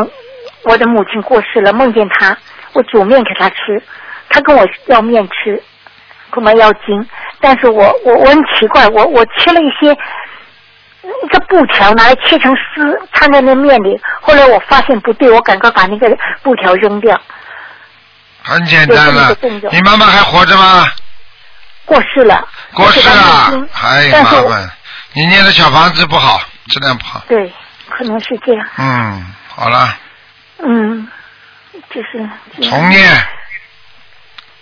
[0.62, 2.36] 我的母亲过世了，梦见她，
[2.72, 3.82] 我煮面给她吃，
[4.28, 5.60] 她跟我要面吃，
[6.30, 7.04] 跟我要经，
[7.40, 9.98] 但是我我我很奇怪，我我吃了一些。
[11.22, 14.00] 一个布条拿来切成丝，掺在那面里。
[14.20, 17.20] 后来我发现不对，我赶快把那个布条扔掉。
[18.42, 19.36] 很简单了
[19.70, 20.88] 你妈妈还活着吗？
[21.84, 24.70] 过世了，过世了，哎呀麻烦，
[25.12, 27.22] 你念的小房子不好，质量不好。
[27.28, 27.52] 对，
[27.88, 28.66] 可能是这样。
[28.78, 29.96] 嗯，好了，
[30.58, 31.08] 嗯，
[31.90, 32.28] 就是
[32.62, 33.26] 重念，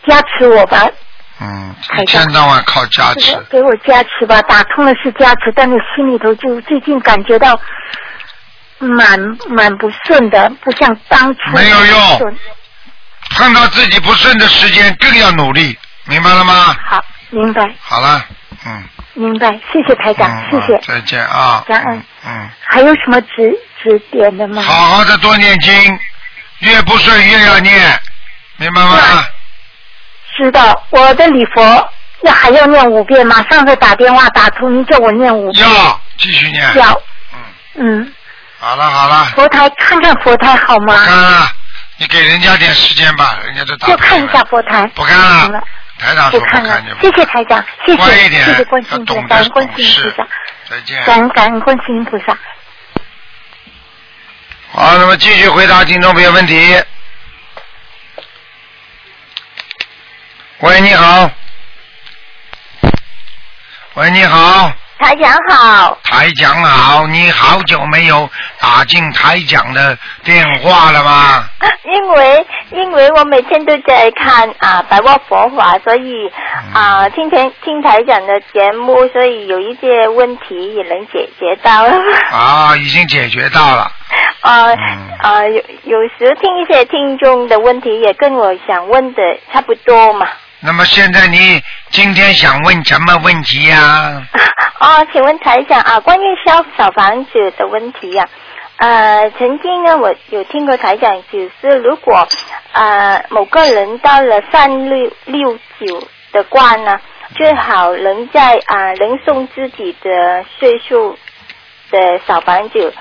[0.09, 0.89] 加持我吧，
[1.41, 7.59] 嗯，一天到晚靠加持，给我加持吧，打通了是加持，但是心里头就最近感觉到
[8.79, 12.19] 蛮蛮不顺的，不像当初没有用。
[12.19, 12.39] 顺
[13.37, 16.75] 碰到自己不顺的时间更要努力，明白了吗？
[16.85, 17.63] 好，明白。
[17.81, 18.25] 好了，
[18.67, 18.83] 嗯，
[19.15, 20.79] 明白，谢谢台长，嗯谢谢。
[20.87, 22.03] 再见啊，感恩。
[22.27, 24.63] 嗯还有什么指指点的嗯，吗？
[24.63, 25.73] 好好的多念经，
[26.61, 28.01] 越不顺越要念，
[28.57, 28.97] 明白吗？
[30.39, 31.91] 知道，我的礼佛
[32.23, 35.69] 要还要念五遍，马上再打电话打通，您叫我念五遍。
[35.69, 36.93] 要继续念，要，
[37.75, 38.13] 嗯，嗯，
[38.61, 40.95] 好了好了，佛台看看佛台好吗？
[40.95, 41.49] 看了，
[41.97, 44.87] 你给人家点时间吧，人家都打就看一下佛台。
[44.95, 45.61] 不看了了，
[45.99, 50.29] 台长说不不看了谢谢台长，谢谢，谢谢观世音菩萨，感恩观世音菩懂萨，
[50.71, 51.05] 再见。
[51.05, 52.39] 感恩感恩观世音菩萨。
[54.71, 56.81] 好，那么继续回答听众朋友问题。
[60.61, 61.31] 喂，你好。
[63.95, 71.45] 喂，你好，台长好，台长好，你好久没有打进台长的电话了吗？
[71.85, 76.29] 因为因为我每天都在看啊百万佛法，所以
[76.75, 81.93] 啊听台听台长的节目，所以有一些问题也能解决到了。
[82.35, 83.93] 啊，已经解决到了。
[84.41, 90.27] 啊 嗯啊有有时听一些听众的问题，也跟我想问的差不多嘛。
[90.61, 94.23] 那么现在你今天想问什么问题呀、
[94.81, 98.29] 哦，请问台长啊，关于烧小房子的问题呀、
[98.79, 102.27] 呃，曾经呢，我有听过台长解释，如果
[102.73, 106.99] 呃某个人到了三六六九的关呢，
[107.37, 111.17] 最好能在啊、能送自己的岁数
[111.93, 112.93] 的小房子。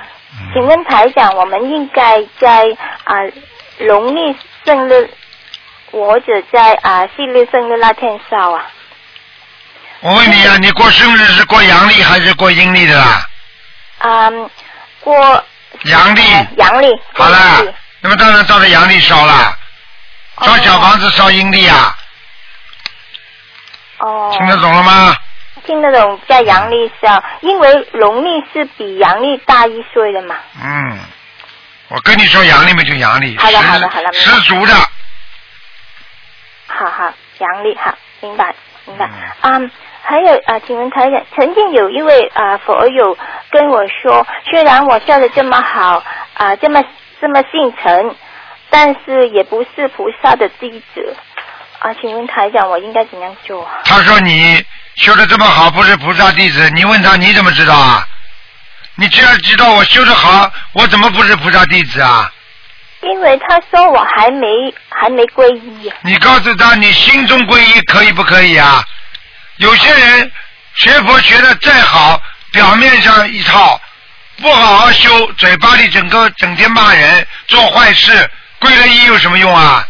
[0.53, 2.65] 请问台长，我们应该在
[3.03, 3.15] 啊、
[3.79, 5.09] 农历生日
[5.91, 8.65] 或者在啊系列生日那天烧啊？
[10.01, 13.25] 我问你啊，你过生日是过阳历还是过阴历的啦？
[13.99, 14.49] 嗯，
[14.99, 15.43] 过
[15.83, 16.21] 阳历。
[16.33, 16.87] 呃阳历。
[17.13, 19.57] 好阳了，那么当然照着阳历烧了，
[20.41, 21.97] 烧小房子烧阴历啊，
[23.99, 25.15] 哦，听得懂了吗？
[25.65, 30.35] 听得懂在阳历烧，因为农历是比阳历大一岁的嘛。
[30.63, 30.99] 嗯，
[31.89, 34.73] 我跟你说阳历嘛就阳历，好的好的好的十足的，
[36.67, 38.53] 好好，阳历好，明白
[38.85, 39.09] 明白。
[39.41, 39.71] 嗯嗯，
[40.03, 43.17] 还有啊，请问台长，曾经有一位啊佛友
[43.49, 46.03] 跟我说，虽然我笑的这么好
[46.35, 46.83] 啊，这么
[47.19, 48.15] 这么姓陈，
[48.69, 51.15] 但是也不是菩萨的弟子
[51.79, 53.79] 啊，请问台长，我应该怎样做啊？
[53.85, 54.63] 他说你
[54.95, 58.05] 修的这么好，不是菩萨弟子，你问他你怎么知道啊？
[58.95, 62.31] 你既然知道我修的好，我怎么不是菩萨弟子啊？
[63.09, 64.47] 因为他说我还没
[64.89, 65.91] 还没皈依。
[66.01, 68.83] 你告诉他，你心中皈依可以不可以啊？
[69.57, 70.31] 有些人
[70.75, 73.79] 学佛学的再好，表面上一套，
[74.41, 78.11] 不好好修，嘴巴里整个整天骂人，做坏事，
[78.59, 79.87] 皈了依有什么用啊？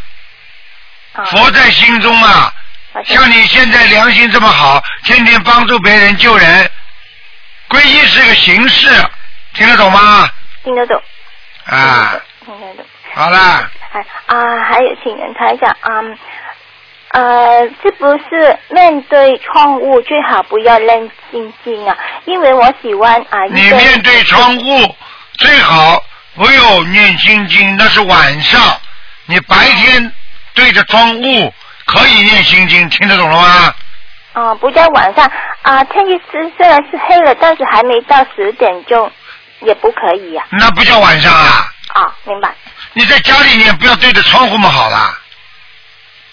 [1.13, 2.53] 啊佛在心中啊，
[3.05, 6.71] 像像你现在良心这么好，天天帮助别人救人，
[7.69, 8.87] 皈依是个形式，
[9.53, 10.29] 听得懂吗？
[10.63, 11.01] 听得懂，
[11.65, 12.85] 啊，听得懂。
[13.17, 13.69] 好啦。
[13.93, 16.17] 哎啊，还有请人台长，嗯，
[17.11, 21.97] 呃，是不是面对窗户最好不要扔心经啊？
[22.25, 24.95] 因为我喜欢啊，你面对窗户
[25.39, 25.99] 最好
[26.35, 28.61] 不要念心经，那是晚上。
[29.25, 30.13] 你白天
[30.53, 31.53] 对着窗户
[31.85, 33.73] 可以念心经，听得懂了吗？
[34.33, 35.31] 啊、不在晚上
[35.63, 39.11] 啊，天气是虽然是黑了，但是还没到十点钟，
[39.61, 41.65] 也不可以呀、那不叫晚上啊！
[41.93, 42.13] 啊。
[42.25, 42.53] 明白，
[42.97, 44.97] 你在家里念，不要对着窗户嘛，好了，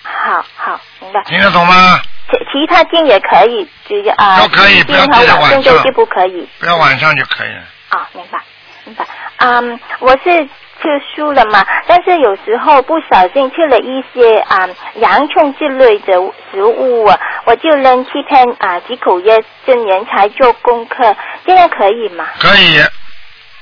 [0.03, 1.23] 好好明白。
[1.25, 2.01] 听得懂吗？
[2.31, 6.49] 其其他经也可以，只是啊，都可以不要晚上就不可以。
[6.59, 7.63] 不要晚上就可以了。
[7.91, 8.39] 啊，明白，
[8.87, 9.07] 明白。
[9.37, 10.47] 嗯，我是
[10.81, 16.15] 吃素了嘛，但是有时候不小心吃了一些啊、洋葱之类的
[16.51, 22.27] 食物啊，我就扔七天啊几口叶真言才做功课，这样可以吗？
[22.41, 22.83] 可以，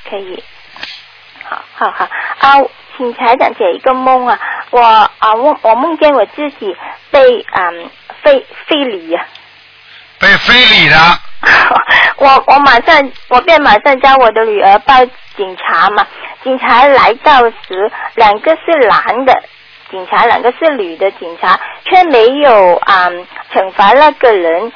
[0.09, 0.41] 可以。
[1.45, 2.57] 好好好啊，
[3.03, 4.39] 请台长解一个梦啊，
[4.71, 6.77] 我啊我我梦见我自己
[7.11, 7.91] 被嗯
[8.23, 9.27] 非非礼啊。
[10.21, 11.19] 被非礼了，
[12.19, 14.95] 我我马上我便马上叫我的女儿报
[15.37, 16.07] 警察嘛。
[16.45, 19.43] 警察来到时，两个是男的
[19.91, 24.73] 警察，两个是女的警察，却没有啊、嗯惩罚那个人。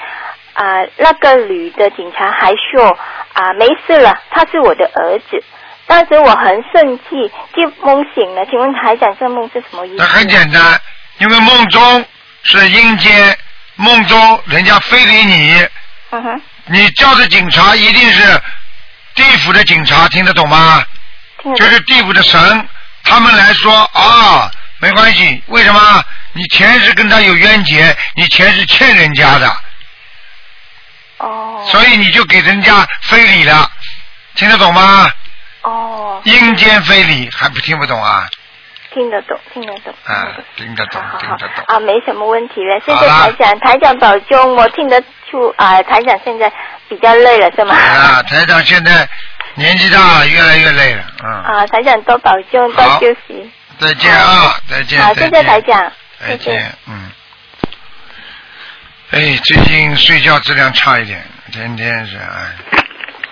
[0.54, 2.98] 啊、那个女的警察还说
[3.34, 5.44] 啊、没事了，他是我的儿子。
[5.86, 8.44] 当时我很生气，就梦醒了。
[8.46, 9.96] 请问台长，这梦是什么意思？
[9.98, 10.80] 那很简单，
[11.18, 12.04] 因为梦中
[12.42, 13.38] 是阴间，
[13.76, 15.66] 梦中人家非礼你，
[16.10, 18.40] 嗯哼，你叫的警察一定是
[19.14, 20.84] 地府的警察，听得懂吗？
[21.42, 22.68] 听得懂就是地府的神，
[23.04, 26.04] 他们来说啊，没关系，为什么？
[26.32, 29.56] 你前世跟他有冤结，你前世欠人家的，
[31.18, 33.70] 哦所以你就给人家非礼了，
[34.34, 35.08] 听得懂吗？
[35.66, 38.28] 哦，阴间非礼还不听不懂啊？
[38.92, 39.92] 听得懂，听得懂。
[40.04, 41.64] 啊，听得懂听得懂。
[41.66, 42.78] 啊，没什么问题了。
[42.80, 44.54] 谢谢台长，台长保重。
[44.54, 46.50] 我听得出啊，台长现在
[46.88, 47.74] 比较累了，是吗？
[47.74, 49.08] 啊，台长现在
[49.54, 51.30] 年纪大了，越来越累了，嗯。
[51.42, 53.50] 啊，台长多保重，多休息。
[53.78, 55.02] 再见啊，再见。
[55.02, 55.76] 好，谢谢台见。
[55.76, 56.36] 长，再。
[56.36, 57.10] 见，嗯。
[59.10, 62.54] 哎，最近睡觉质量差一点，天天是哎。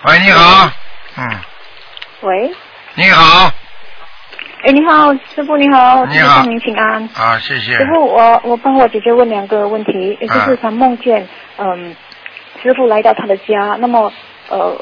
[0.03, 0.69] 喂，你好，
[1.15, 1.39] 嗯，
[2.21, 2.49] 喂，
[2.95, 3.51] 你好，
[4.63, 7.07] 哎，你好，师傅你好，你好向您请安。
[7.13, 7.73] 啊，谢谢。
[7.77, 11.95] 师傅，我我帮我姐姐问两个问题，也就是啊她梦见，嗯，
[12.63, 14.11] 师傅来到她的家，那么
[14.49, 14.75] 呃，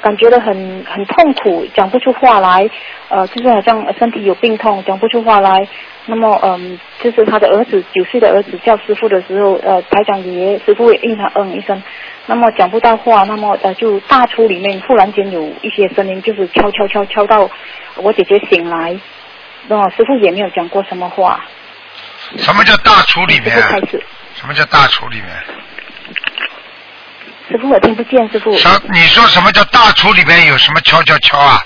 [0.00, 2.68] 感觉到很很痛苦，讲不出话来，
[3.08, 5.68] 呃，就是好像身体有病痛，讲不出话来。
[6.08, 11.82] 那么嗯，就是他的儿子九岁的儿子叫师傅的时候，呃，台长爷爷师傅也应他嗯一声，
[12.26, 17.50] 那么讲不到话，那么呃就大厨里面忽然间有一些声音，就是敲敲敲敲到
[17.96, 18.96] 我姐姐醒来，
[19.66, 21.44] 那么师傅也没有讲过什么话。
[22.38, 24.02] 什么叫大厨里面开始，
[24.34, 25.28] 什么叫大厨里面？
[27.48, 28.56] 师傅我听不见，师傅。
[28.56, 28.68] 什？
[28.92, 31.58] 你说什么叫大厨里面有什么敲敲敲啊？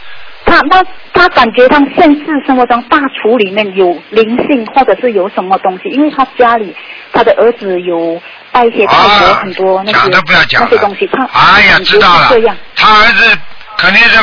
[0.50, 0.84] 他他
[1.14, 6.74] 他感觉他现实生活中大厨里面有灵性，或者是有什么东西，因为他家里
[7.12, 13.38] 他的儿子有带一些泰国啊很多那些、讲都不要讲了那些东西，他哎呀，知道了这样。，他儿子
[13.76, 14.18] 肯定是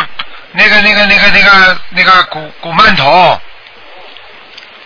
[0.52, 3.40] 那个那个那个那个那个古古曼童。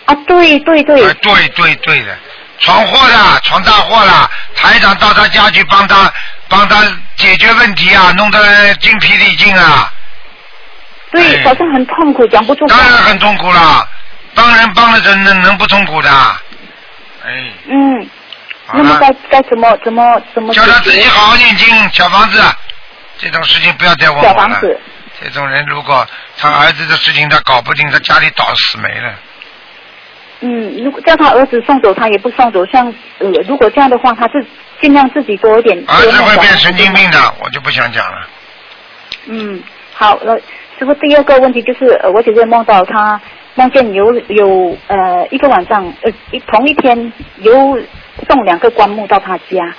[0.04, 2.16] 啊，对对对，哎，对对对的，
[2.60, 4.30] 闯祸了，闯大祸了。
[4.54, 6.12] 台长到他家去帮他
[6.48, 6.84] 帮他
[7.16, 9.92] 解决问题啊，弄得精疲力尽啊，
[11.12, 12.88] 对，哎好像很痛苦，讲不出话当。
[12.88, 13.86] 然很痛苦啦。
[14.34, 16.10] 帮人帮了人能能不痛苦的？
[17.24, 18.08] 哎，嗯，
[18.72, 22.42] 那么该该怎么怎么怎么叫他自己好好念经，小房子，
[23.18, 24.28] 这种事情不要再问我了。
[24.30, 24.80] 小房子？
[25.22, 26.04] 这种人如果
[26.38, 29.14] 他儿子的事情他搞不定，他家里倒死没了。
[30.40, 32.64] 嗯，如果叫他儿子送走，他也不送走。
[32.66, 32.86] 像
[33.18, 34.44] 呃，如果这样的话，他是
[34.80, 35.78] 尽量自己多一点。
[35.86, 38.26] 儿子会变神经病的，我就不想讲了。
[39.26, 40.36] 嗯，好了，
[40.82, 43.20] 师傅，第二个问题就是，呃，我姐姐梦到她
[43.54, 47.52] 梦见有有呃一个晚上，呃一同一天有
[48.28, 49.72] 送两个棺木到她家，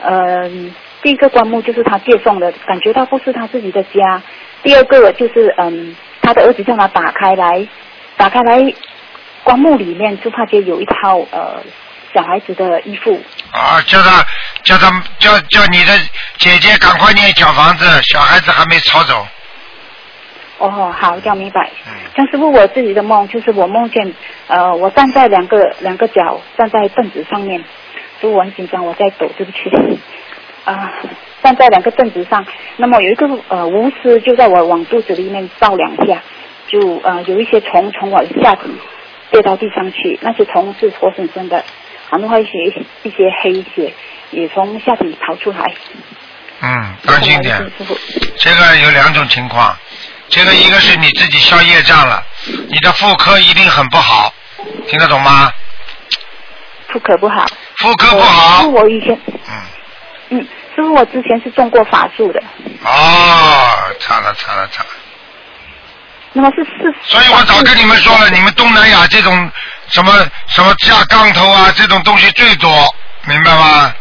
[0.00, 0.48] 呃，
[1.02, 4.22] 第一个棺木就是她借送的，感觉到不是她自己的家。
[4.62, 7.66] 第二个就是嗯，她的儿子叫她打开来，
[8.16, 8.72] 打开来，
[9.42, 11.60] 棺木里面就发觉有一套呃
[12.14, 14.24] 小孩子的衣服，啊，叫他
[14.62, 15.92] 叫他叫叫你的
[16.38, 19.26] 姐姐赶快念小房子，小孩子还没吵走。
[20.58, 21.70] 哦，好，这样明白。
[21.86, 24.14] 嗯像师傅我自己的梦，就是我梦见，
[24.46, 27.64] 呃，我站在两个两个脚站在凳子上面，
[28.20, 29.58] 所以我很紧张，我在抖，对不起。
[30.64, 30.92] 啊、
[31.42, 36.22] 站在两个凳子上，那么有一个呃巫师就在我往肚子里面照两下，
[36.68, 38.62] 就呃有一些虫从我的下体
[39.30, 41.62] 跌到地上去，那些虫是活生生的，
[42.10, 43.92] 然后还有一些一些黑血
[44.30, 45.58] 也从下体跑出来。
[46.62, 47.56] 嗯，当心点。
[47.76, 47.94] 师傅。
[48.36, 49.76] 这个有两种情况，
[50.28, 52.22] 这个一个是你自己消业障了，
[52.68, 54.32] 你的妇科一定很不好，
[54.88, 55.52] 听得懂吗？
[56.88, 57.46] 妇科不好。
[57.78, 59.62] 妇科不好师，傅我以前嗯，
[60.30, 62.40] 嗯，师傅，我之前是中过法术的，
[62.84, 63.68] 哦，
[64.00, 64.92] 惨了惨了惨了。
[66.32, 66.94] 那么是是。
[67.02, 69.50] 所以我早跟你们说了，你们东南亚这种
[69.88, 70.12] 什么
[70.46, 72.70] 什么架杠头啊，这种东西最多，
[73.26, 73.92] 明白吗？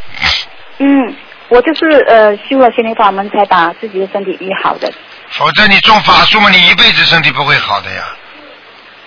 [0.77, 1.15] 嗯，
[1.49, 4.91] 我就是呃修了心灵法门才把自己的身体医好的。
[5.37, 8.03] 否则你种法术嘛，你一辈子身体不会好的呀。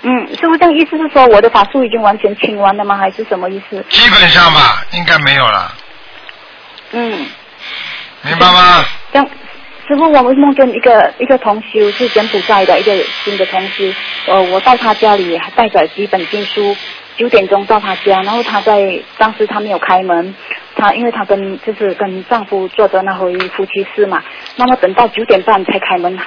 [0.02, 2.96] 嗯，师傅这样意思是说我的法术已经完全清完了吗？
[2.96, 3.84] 还是什么意思？
[3.88, 5.74] 基本上吧，应该没有了，
[6.92, 7.26] 嗯，
[8.22, 8.84] 明白吗？
[9.12, 9.28] 这样。
[9.88, 12.92] 师傅，我们梦见一个一个同修是柬埔寨的一个
[13.24, 13.84] 新的同修，
[14.26, 16.76] 呃，我到他家里还带着几本经书，
[17.16, 20.34] 九点钟到他家，然后他在当时他没有开门，
[20.76, 24.22] 她因为她跟就是跟丈夫做的那回夫妻事嘛，
[24.56, 26.18] 那么等到九点半才开门，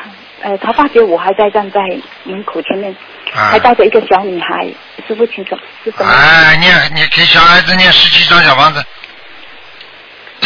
[0.41, 1.79] 呃，她发觉我还在站在
[2.23, 2.95] 门口前面，
[3.33, 4.67] 啊还带着一个小女孩，
[5.07, 6.11] 师傅请什是什么？
[6.11, 8.83] 哎，念你给小孩子念十七张小房子。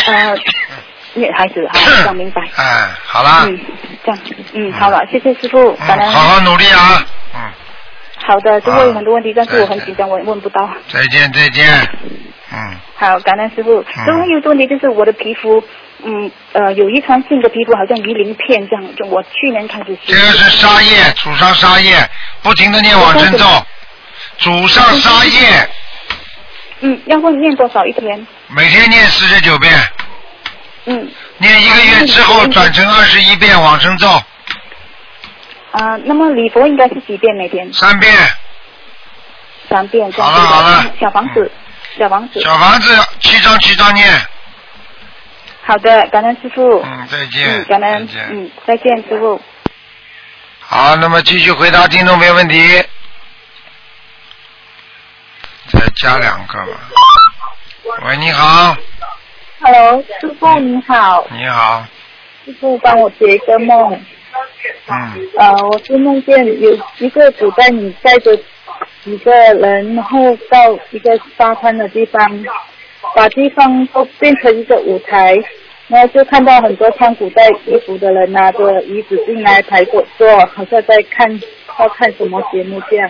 [0.06, 0.36] 呃，
[1.14, 2.41] 女孩子，好，这样明白。
[2.58, 3.60] 哎，好啦，嗯，
[4.04, 4.20] 这样，
[4.54, 7.39] 嗯，好了，谢谢师傅，感嗯，好好努力啊，嗯，
[8.26, 10.69] 好的，师傅有很多问题，但是我很紧张，我也问不到。
[10.89, 11.67] 再见再见，
[12.53, 13.82] 嗯，好，感恩师傅。
[13.82, 14.05] 嗯。
[14.07, 15.61] 然后有一个问题就是我的皮肤，
[16.03, 22.09] 嗯呃有遗传性的皮肤好像鱼鳞片这样，就我去年开始这个是沙叶，祖上沙叶，
[22.41, 23.45] 不停的念往生咒，
[24.38, 25.69] 祖上沙叶，
[26.80, 28.26] 嗯，要问念多少一天？
[28.47, 29.74] 每天念四十九遍，
[30.86, 31.11] 嗯。
[31.39, 34.07] 念一个月之后转成二十一遍往生咒，
[35.74, 37.74] 啊、那么礼佛应该是几遍每天？
[37.74, 38.13] 三遍，
[39.67, 41.51] 三遍好了好了小房子，
[41.97, 42.39] 小房子。
[42.41, 44.07] 小房子七张七张念，
[45.65, 46.80] 好的，感恩师傅。
[46.84, 48.07] 嗯，再见嗯，，感恩。
[48.30, 49.41] 嗯，再见师傅。
[50.59, 52.84] 好，那么继续回答听众朋友问题。
[55.71, 56.80] 再加两个吧。
[58.05, 58.78] 喂，你好
[59.59, 61.84] ，Hello，师傅你好，你好，
[62.45, 64.05] 师傅帮我解一个梦。
[64.88, 68.38] 啊，呃，我是梦见有一个古代你带着
[69.04, 72.46] 几个人，然后到一个沙滩的地方，
[73.16, 75.36] 把地方都变成一个舞台，
[75.88, 81.41] 然后就看到很多穿古代衣服的人拿着椅子进来排过坐，好像在看
[81.80, 83.10] 要看什么节目这样。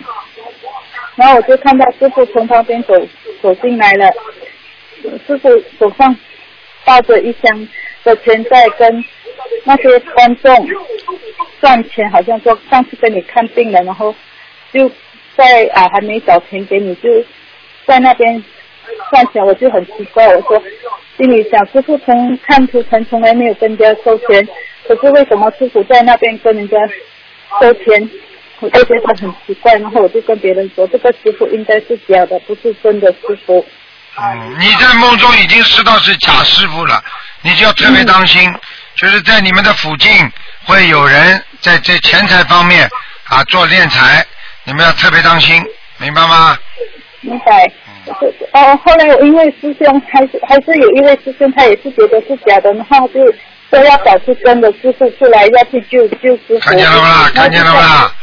[1.15, 2.93] 然后我就看到师傅从旁边走
[3.41, 4.09] 走进来了，
[5.27, 6.15] 师傅手上
[6.85, 7.67] 抱着一箱
[8.03, 9.05] 的钱在跟
[9.63, 10.67] 那些观众
[11.61, 14.13] 赚钱，好像说上次跟你看病了，然后
[14.71, 14.89] 就
[15.35, 17.09] 在啊还没找钱给你，就
[17.85, 18.43] 在那边
[19.11, 20.61] 赚钱，我就很奇怪，我说
[21.17, 24.47] 心里想师傅从看图腾从来没有跟人家收钱，
[24.87, 26.77] 可是为什么师傅在那边跟人家
[27.61, 28.09] 收钱？
[28.59, 33.65] 我就觉得很奇怪，然后我就跟别人说，这个师傅应该是假的，不是真的师傅。
[34.15, 37.03] 嗯，你在梦中已经知道是假师傅了，
[37.41, 38.49] 你就要特别当心，
[38.95, 40.11] 就是在你们的附近
[40.65, 42.87] 会有人在这钱财方面
[43.25, 44.25] 啊做敛财，
[44.63, 45.63] 你们要特别当心，
[45.97, 46.57] 明白吗？
[47.21, 47.71] 明白。
[48.51, 53.25] 哦，后来我因为师兄还是还是有一位师兄，他也是觉得是假的，然后就
[53.69, 56.59] 说要找出真的师傅出来，要去救救师傅。
[56.59, 57.31] 看见了不啦？
[57.33, 58.13] 看见了不啦？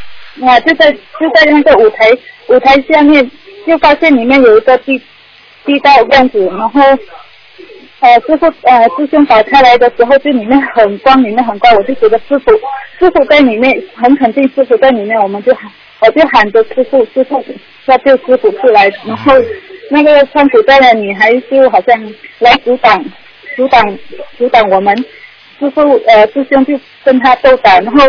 [0.47, 2.11] 啊，就在就在那个舞台
[2.49, 3.29] 舞台下面，
[3.67, 5.03] 就发现里面有一个地
[5.65, 6.81] 地道样子，然后
[8.01, 12.51] 呃师傅呃师兄打开来的时候，就里面很光，里面很光，我就觉得师傅
[12.99, 15.71] 师傅在里面，很肯定师傅在里面，我们就喊
[16.01, 17.45] 我就喊着师傅师傅
[17.87, 19.35] 要救师傅出来，然后
[19.91, 23.05] 那个穿古代的女孩就好像来阻挡
[23.57, 23.99] 阻挡
[24.39, 24.97] 阻挡我们，
[25.59, 28.09] 师傅呃师兄就跟他斗打，然后。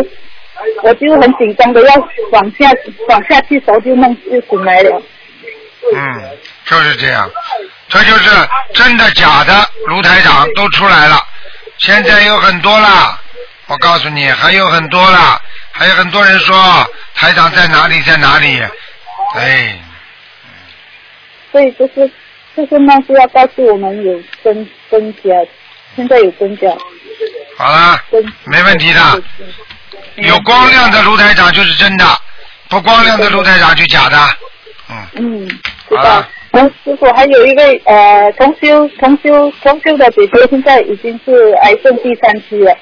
[0.84, 1.94] 我就很紧张的要
[2.30, 2.70] 往下
[3.08, 5.02] 往下去手就弄就醒来了。
[5.92, 6.22] 嗯，
[6.64, 7.28] 就是这样，
[7.92, 8.30] 这就是
[8.72, 11.22] 真的假的卢台长都出来了，
[11.76, 13.20] 现在有很多啦，
[13.66, 15.38] 我告诉你还有很多啦，
[15.72, 18.62] 还有很多人说台长在哪里在哪里，
[19.36, 19.78] 哎，
[21.50, 22.10] 所以就是
[22.56, 25.22] 就是那是要告诉我们有真真假，
[25.94, 26.68] 现在有真假。
[27.58, 29.22] 好了，真没问题的，
[30.16, 32.06] 有光亮的卢台长就是真的，
[32.70, 34.36] 不光亮的卢台长就假的，
[34.88, 36.26] 嗯，嗯，好了。
[36.52, 42.76] 然后师傅还有一位呃同修同修同修的姐姐，现在已经是癌症第三期了，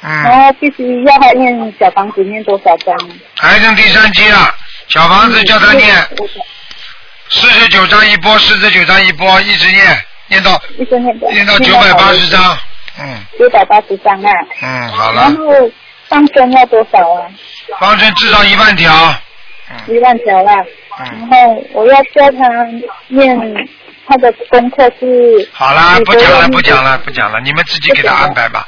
[0.00, 2.96] 然嗯，后必须要她念小房子念多少张？
[3.42, 4.54] 癌症第三期了，
[4.88, 6.28] 小房子叫他念嗯
[7.28, 9.84] 四十九章一波，四十九章一波，一直念，
[10.28, 11.28] 念到一直念到。
[11.28, 12.58] 念到九百八十张，
[12.98, 14.30] 嗯九百八十张啊。
[14.62, 15.70] 嗯，好了然了，后
[16.08, 17.28] 放生要多少啊？
[17.78, 19.14] 方针至少一万条，
[19.70, 20.54] 嗯一万条啦。
[20.98, 22.48] 然嗯，后我要教他
[23.08, 23.38] 念
[24.06, 25.48] 他的功课是。
[25.52, 28.66] 好啦，不讲了，不讲了，不讲了，你们自己给他安排吧。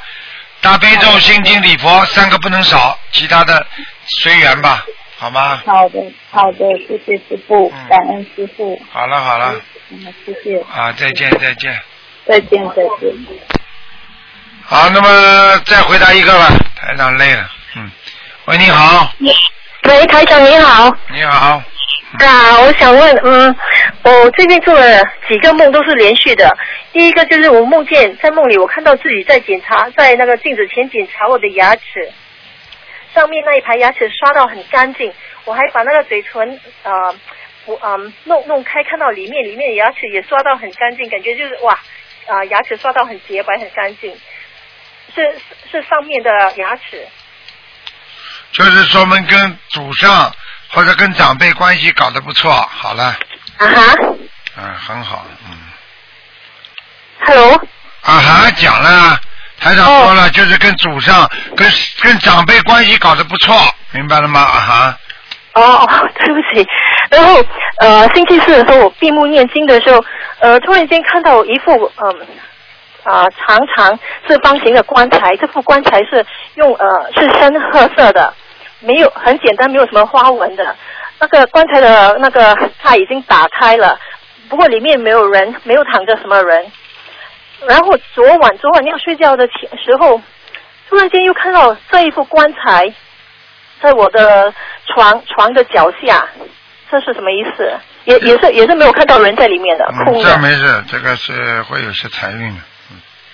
[0.61, 3.65] 大悲咒、心经、礼佛三个不能少，其他的
[4.05, 4.85] 随缘吧，
[5.17, 5.61] 好吗？
[5.65, 5.99] 好的，
[6.29, 9.55] 好的，谢谢师傅，嗯感恩师傅，好了好了，
[9.89, 11.79] 嗯，谢谢，啊，再见再见。
[12.25, 13.11] 再见再见。
[14.65, 17.89] 好，那么再回答一个吧，台长累了，嗯。
[18.45, 19.11] 喂，你好，
[19.83, 20.95] 喂，台长你好。
[21.11, 21.61] 你好，
[22.17, 23.55] 啊，我想问，嗯，
[24.03, 26.57] 我最近做了几个梦都是连续的。
[26.91, 32.11] 第一个就是我梦见在梦里，我看到自己在检查，在那个镜子前检查我的牙齿，
[33.13, 35.13] 上面那一排牙齿刷到很干净，
[35.45, 37.13] 我还把那个嘴唇啊，
[37.65, 41.79] 我嗯弄弄开，看到里面里面的牙齿也刷到很干净，感觉就是哇
[42.25, 44.11] 啊、牙齿刷到很洁白很干净，
[45.13, 45.39] 是是
[45.71, 47.07] 是上面的牙齿。
[48.51, 50.33] 就是说明跟祖上
[50.71, 53.05] 或者跟长辈关系搞得不错，好了，
[53.57, 53.95] 啊哈
[54.57, 55.57] 嗯，很好，嗯。
[57.25, 57.53] ，Hello。
[58.01, 59.19] 啊哈，讲了，
[59.59, 61.69] 台长说了，就是跟祖上、跟
[62.01, 63.55] 跟长辈关系搞得不错，
[63.91, 64.41] 明白了吗？
[64.41, 64.97] 啊哈，
[65.53, 65.87] 哦哦，
[66.19, 66.67] 对不起。
[67.09, 67.43] 然后
[67.79, 70.03] 呃，星期四的时候我闭目念经的时候，
[70.39, 72.27] 呃，突然间看到一副嗯
[73.03, 73.97] 啊、长长
[74.27, 76.23] 正方形的棺材，这副棺材是
[76.55, 78.31] 用呃是深褐色的，
[78.79, 80.75] 没有很简单，没有什么花纹的。
[81.19, 83.99] 那个棺材的那个盖已经打开了，
[84.49, 86.71] 不过里面没有人，没有躺着什么人。
[87.67, 90.21] 然后昨晚昨晚要睡觉的前时候，
[90.87, 92.93] 突然间又看到这一副棺材
[93.81, 94.53] 在我的
[94.87, 96.25] 床床的脚下，
[96.89, 97.71] 这是什么意思？
[98.05, 100.33] 也也是也是没有看到人在里面的，嗯，空的。
[100.33, 102.61] 这没事，这个是会有些财运的。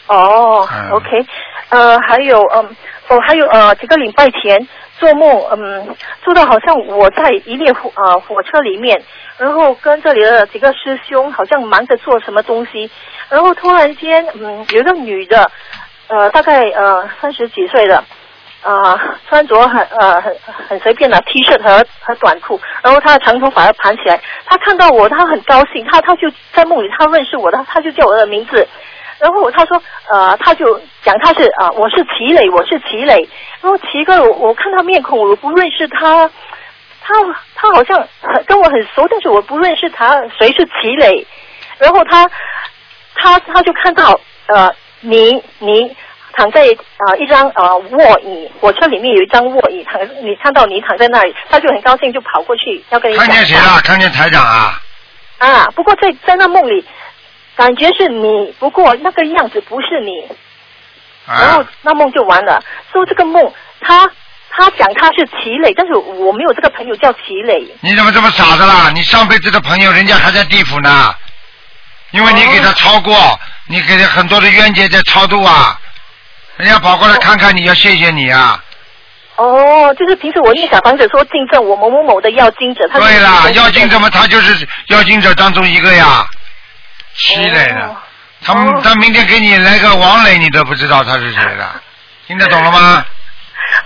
[0.07, 1.25] 哦、嗯 o k
[1.69, 2.75] 呃，还有嗯，
[3.07, 4.67] 哦，还有呃，几个礼拜前
[4.97, 9.01] 做梦，嗯，做到好像我在一列火呃火车里面，
[9.37, 12.89] 然后跟这里的几个师兄好像忙着做什么东西，
[13.29, 15.51] 然后突然间，嗯，有一个女的，
[16.07, 18.03] 呃，大概呃三十几岁的。
[18.67, 20.35] 啊、穿着很呃很
[20.67, 24.19] 很随便的 T 恤和和短裤，然后她的长头发盘起来。
[24.43, 28.67] 她看到我，她很高兴，她她就在梦里，她认识我的，她就叫我的名字，
[29.19, 33.29] 然后他说，呃，他就讲他是啊、我是齐磊，我是齐磊。
[33.65, 36.29] 然后奇怪，我我看他面孔，我不认识他，
[37.01, 37.15] 他
[37.55, 41.25] 他好像很跟我很熟，但是我不认识他，谁是齐磊？
[41.79, 42.29] 然后他
[43.15, 45.95] 他他就看到呃你你
[46.33, 46.61] 躺在
[46.97, 53.81] 啊、呃一张呃卧椅，火车里面有一张卧椅，躺你看到你躺在那里，他就很高兴，就跑过去要跟你看见谁了？
[53.83, 54.79] 看见台长啊？
[55.39, 56.85] 啊，不过在在那梦里，
[57.55, 60.23] 感觉是你，不过那个样子不是你，
[61.27, 62.61] 然后啊，那梦就完了。
[62.91, 63.51] 说这个梦，
[63.81, 64.09] 他
[64.49, 67.65] 他讲他是齐磊，但是我没有这个朋友叫齐磊。
[67.81, 68.91] 你怎么这么傻的啦？
[68.93, 71.15] 你上辈子的朋友，人家还在地府呢，
[72.11, 75.79] 因为你给他超过，你给他很多的冤结在超度啊，
[76.57, 78.63] 人家跑过来看看你，要谢谢你啊。
[79.37, 86.25] 哦，就是平时我念小房子说敬赠我某某某的要经者，他对啦，要经经者嘛，他就是要经者当中一个呀，
[87.17, 87.95] 齐磊的。
[88.43, 91.81] 他们哦他明天给你来个王磊，你都不知道他是谁的，
[92.27, 93.05] 听得懂了吗？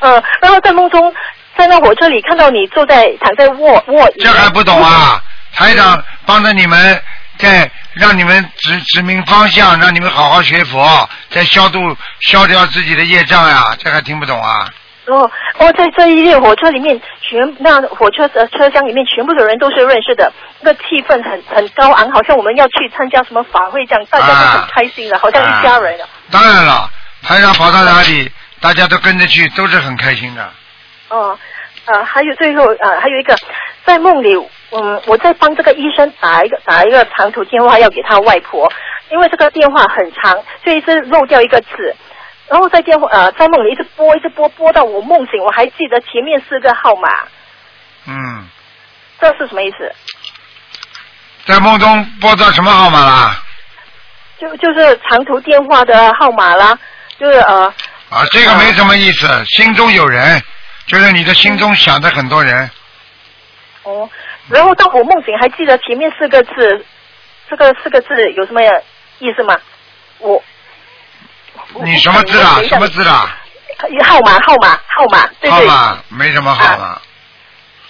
[0.01, 1.13] 呃，然后在梦中，
[1.57, 5.21] 在那火车里看到你坐在躺在卧卧，这还不懂啊？
[5.53, 7.01] 台长帮着你们，
[7.37, 11.79] 在让你们指指明方向，让你们好好学佛，在消度
[12.21, 14.69] 消掉自己的业障呀、这还听不懂啊？
[15.09, 15.29] 哦
[15.59, 20.31] 哦，在这一列火车里面，全那火车的车厢里面全部的人都是认识的，
[20.61, 26.07] 那个气氛很很高昂，好像我们要去参加什么法会这样，大家都很开心的，好像一家人了。
[26.31, 26.89] 当然了，
[27.23, 28.31] 台长跑到哪里，
[28.61, 30.49] 大家都跟着去，都是很开心的。
[31.09, 31.37] 哦，
[31.85, 33.35] 呃，还有最后呃，还有一个，
[33.83, 34.35] 在梦里，
[34.71, 38.71] 嗯，我在帮这个医生打一个打一个长途电话要给他外婆，
[39.09, 40.33] 因为这个电话很长，
[40.63, 41.95] 所以一直漏掉一个字。
[42.49, 47.09] 然后在电话呃，在梦里一直拨，一直拨，拨到我梦醒，我还记得前面四个号码，
[48.07, 48.47] 嗯，
[49.21, 49.91] 这是什么意思？
[51.45, 53.43] 在梦中拨到什么号码啦？
[54.39, 56.77] 就就是长途电话的号码啦，
[57.19, 57.65] 就是呃，
[58.09, 60.41] 啊，这个没什么意思，心中有人，
[60.87, 62.69] 就是你的心中想着很多人。
[63.83, 64.09] 哦，
[64.49, 66.85] 然后到我梦醒还记得前面四个字，
[67.49, 68.61] 这个四个字有什么
[69.19, 69.55] 意思吗？
[70.19, 70.41] 我
[71.83, 72.61] 你什么字啦？
[72.67, 73.35] 什么字啦？
[74.03, 75.51] 号码号码号码，对对。
[75.51, 76.99] 号码没什么号码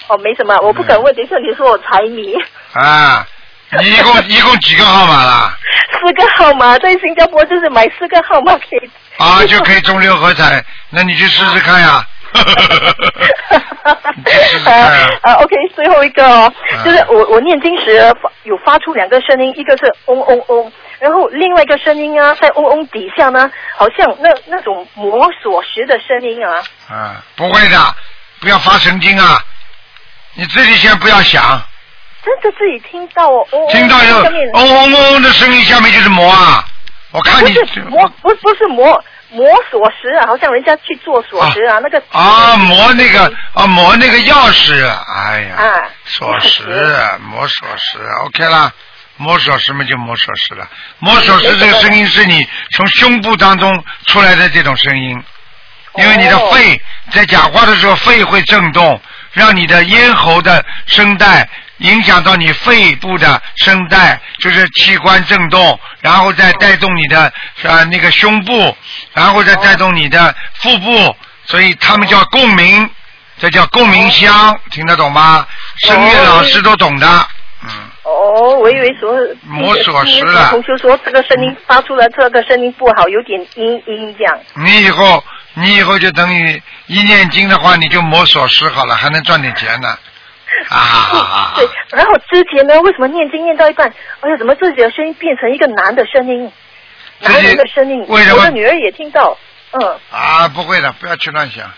[0.07, 2.35] 哦，没什么，我不敢问，等一下你说我财迷。
[2.73, 3.25] 啊。
[3.79, 5.55] 你一共一共几个号码啦？
[5.93, 8.89] 四个号码在新加坡就是买四个号码可以。
[9.17, 12.03] 啊，就可以中六合彩， 那你去试试看呀。
[15.21, 26.63] 呃，OK，最后一个哦，嗯就是我我念经时发有发出两个声音，一个是嗡嗡嗡，然后另外一个声音啊，在嗡嗡底下呢，好像那那种磨锁石的声音啊。
[26.89, 27.95] 啊，不会的，
[28.41, 29.37] 不要发神经啊！
[30.35, 31.41] 你自己先不要想，
[32.23, 36.63] 真的自己听到哦，嗡嗡听到有嗡嗡嗡嗡的声音，下面就是磨啊！
[37.11, 44.73] 我看你不是磨，不不是磨磨锁石啊，好像人家去做锁石啊，那个啊，磨那个啊，磨那个钥匙，
[45.15, 48.71] 哎呀，啊锁匙，磨锁石，OK 啦，
[49.19, 50.67] 磨锁匙嘛就磨锁匙了，
[50.99, 55.23] 磨锁匙这个声音是你从胸部当中出来的这种声音，
[55.97, 58.99] 因为你的肺在讲话的时候肺会震动，
[59.33, 61.47] 让你的咽喉的声带
[61.79, 67.21] 影响到你肺部的声带，就是器官震动，然后再带动你的
[67.63, 68.77] 啊那个胸部，
[69.13, 72.89] 然后再带动你的腹部，所以他们叫共鸣，
[73.37, 75.45] 这叫共鸣腔，听得懂吗？
[75.85, 77.27] 声乐老师都懂的，
[78.09, 84.39] 哦，我以为说磨锁石了同学说这个声音发出来这个声音不好，有点阴阴这样。
[84.55, 89.87] 你以后你以后就等于一念经的话，你就磨锁石好了，还能赚点钱呢。
[90.69, 91.53] 啊！
[91.55, 93.87] 对，然后之前呢，为什么念经念到一半，
[94.21, 96.51] 哎呀，怎么自己的声音变成一个男的声音，
[97.19, 98.03] 男人的声音？
[98.09, 99.37] 为什么我的女儿也听到，
[99.71, 101.71] 嗯，啊，不会的，不要去乱想。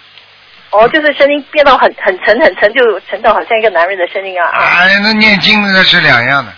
[0.72, 4.60] 哦，就是声音变到很很沉很沉，就沉到好像一个男人的声音啊啊！
[4.80, 6.52] 哎，那念经那是两样的，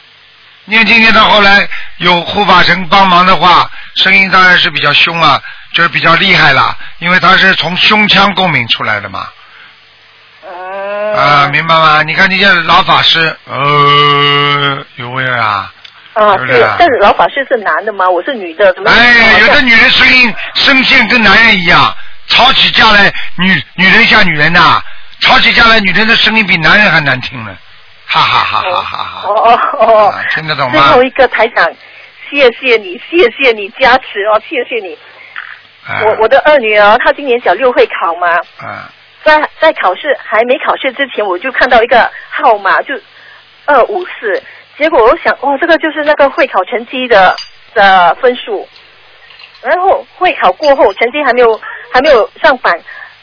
[0.66, 5.42] 念经念到后来有护法神帮忙的话，声音当然是比较凶啊，
[5.74, 9.28] 就是比较厉害了，因为他是从胸腔共鸣出来的嘛。
[10.46, 11.14] 嗯。
[11.16, 12.04] 啊，明白吗？
[12.04, 15.74] 你看那些老法师，呃，有味儿啊。
[16.14, 18.08] 啊，对但是老法师是男的吗？
[18.08, 18.92] 我是女的，怎么？
[18.92, 21.92] 哎，有的女人声音声线跟男人一样，
[22.28, 24.82] 吵起架来，女女人像女人呐、
[25.20, 27.56] 吵起架来，女人的声音比男人还难听呢，
[28.06, 29.28] 哈哈哈哈哈哈。
[29.28, 30.72] 哦哦哦，啊听得懂吗？
[30.72, 31.70] 最后一个台长，
[32.30, 34.98] 谢谢你，谢谢你加持哦，谢谢你。
[35.86, 38.90] 啊我我的二女儿她今年小六会考嘛，啊
[39.24, 42.94] 在在考试还没考试之前，我就看到一个号码，就
[43.66, 44.42] 二五四。
[44.78, 47.36] 结果我想，哇，这个就是那个会考成绩的
[47.74, 48.68] 的分数。
[49.62, 51.62] 然后会考过后，成绩还没有
[51.94, 52.74] 还没有上榜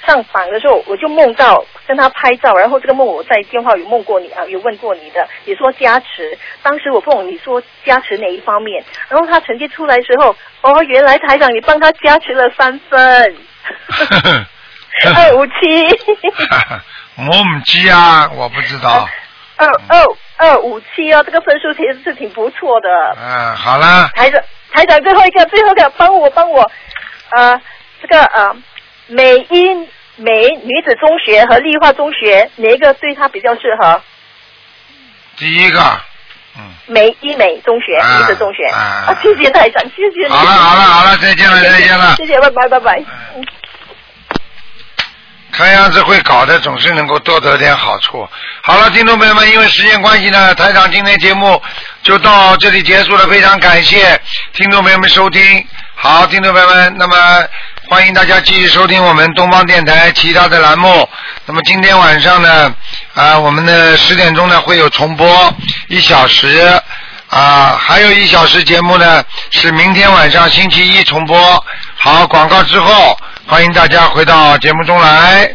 [0.06, 13.36] 上榜的时候，我就梦到跟他拍照，然后这个梦我在电话有梦过你啊，有问过你的，你说加持，当时我不懂你说加持哪一方面，然后他成绩出来的时候，哦，原来台长你帮他加持了三分，
[15.14, 15.52] 二五七。
[17.16, 19.06] 我唔知啊，我不知道。
[19.56, 20.06] 二二
[20.38, 22.88] 二五七啊，这个分数其实是挺不错的。
[23.20, 24.42] 嗯，好啦，台长，
[24.72, 26.70] 台长最后一个，最后一个，帮我帮我，
[27.32, 27.60] 呃，
[28.00, 28.56] 这个呃，
[29.08, 34.02] 美英美女子中学和丽化中学哪一个对她比较适合？
[35.36, 35.80] 第一个，
[36.56, 38.64] 嗯美医美中学，啊女子中学。
[38.66, 40.32] 啊啊，谢谢台长，谢谢你。
[40.32, 42.98] 好了好了好了再见了再见了谢谢，拜拜拜拜。
[43.36, 43.44] 嗯
[45.52, 48.26] 看样子会搞的，总是能够多得点好处。
[48.62, 51.60] 好了，听众朋友们，因为时间关系呢，台长今天节目
[52.04, 54.18] 就到这里结束了，非常感谢
[54.52, 55.42] 听众朋友们收听。
[55.96, 57.16] 好，听众朋友们，那么
[57.90, 61.08] 欢迎大家继续收听我们东方电台其他的栏目。
[61.44, 62.72] 那么今天晚上呢，
[63.14, 65.52] 啊、我们的十点钟呢会有重播
[65.88, 66.80] 一小时。
[67.26, 71.64] 啊，还有一小时节目呢，是明天晚上星期一重播。
[71.96, 73.18] 好，广告之后，
[73.48, 75.52] 欢迎大家回到节目中来。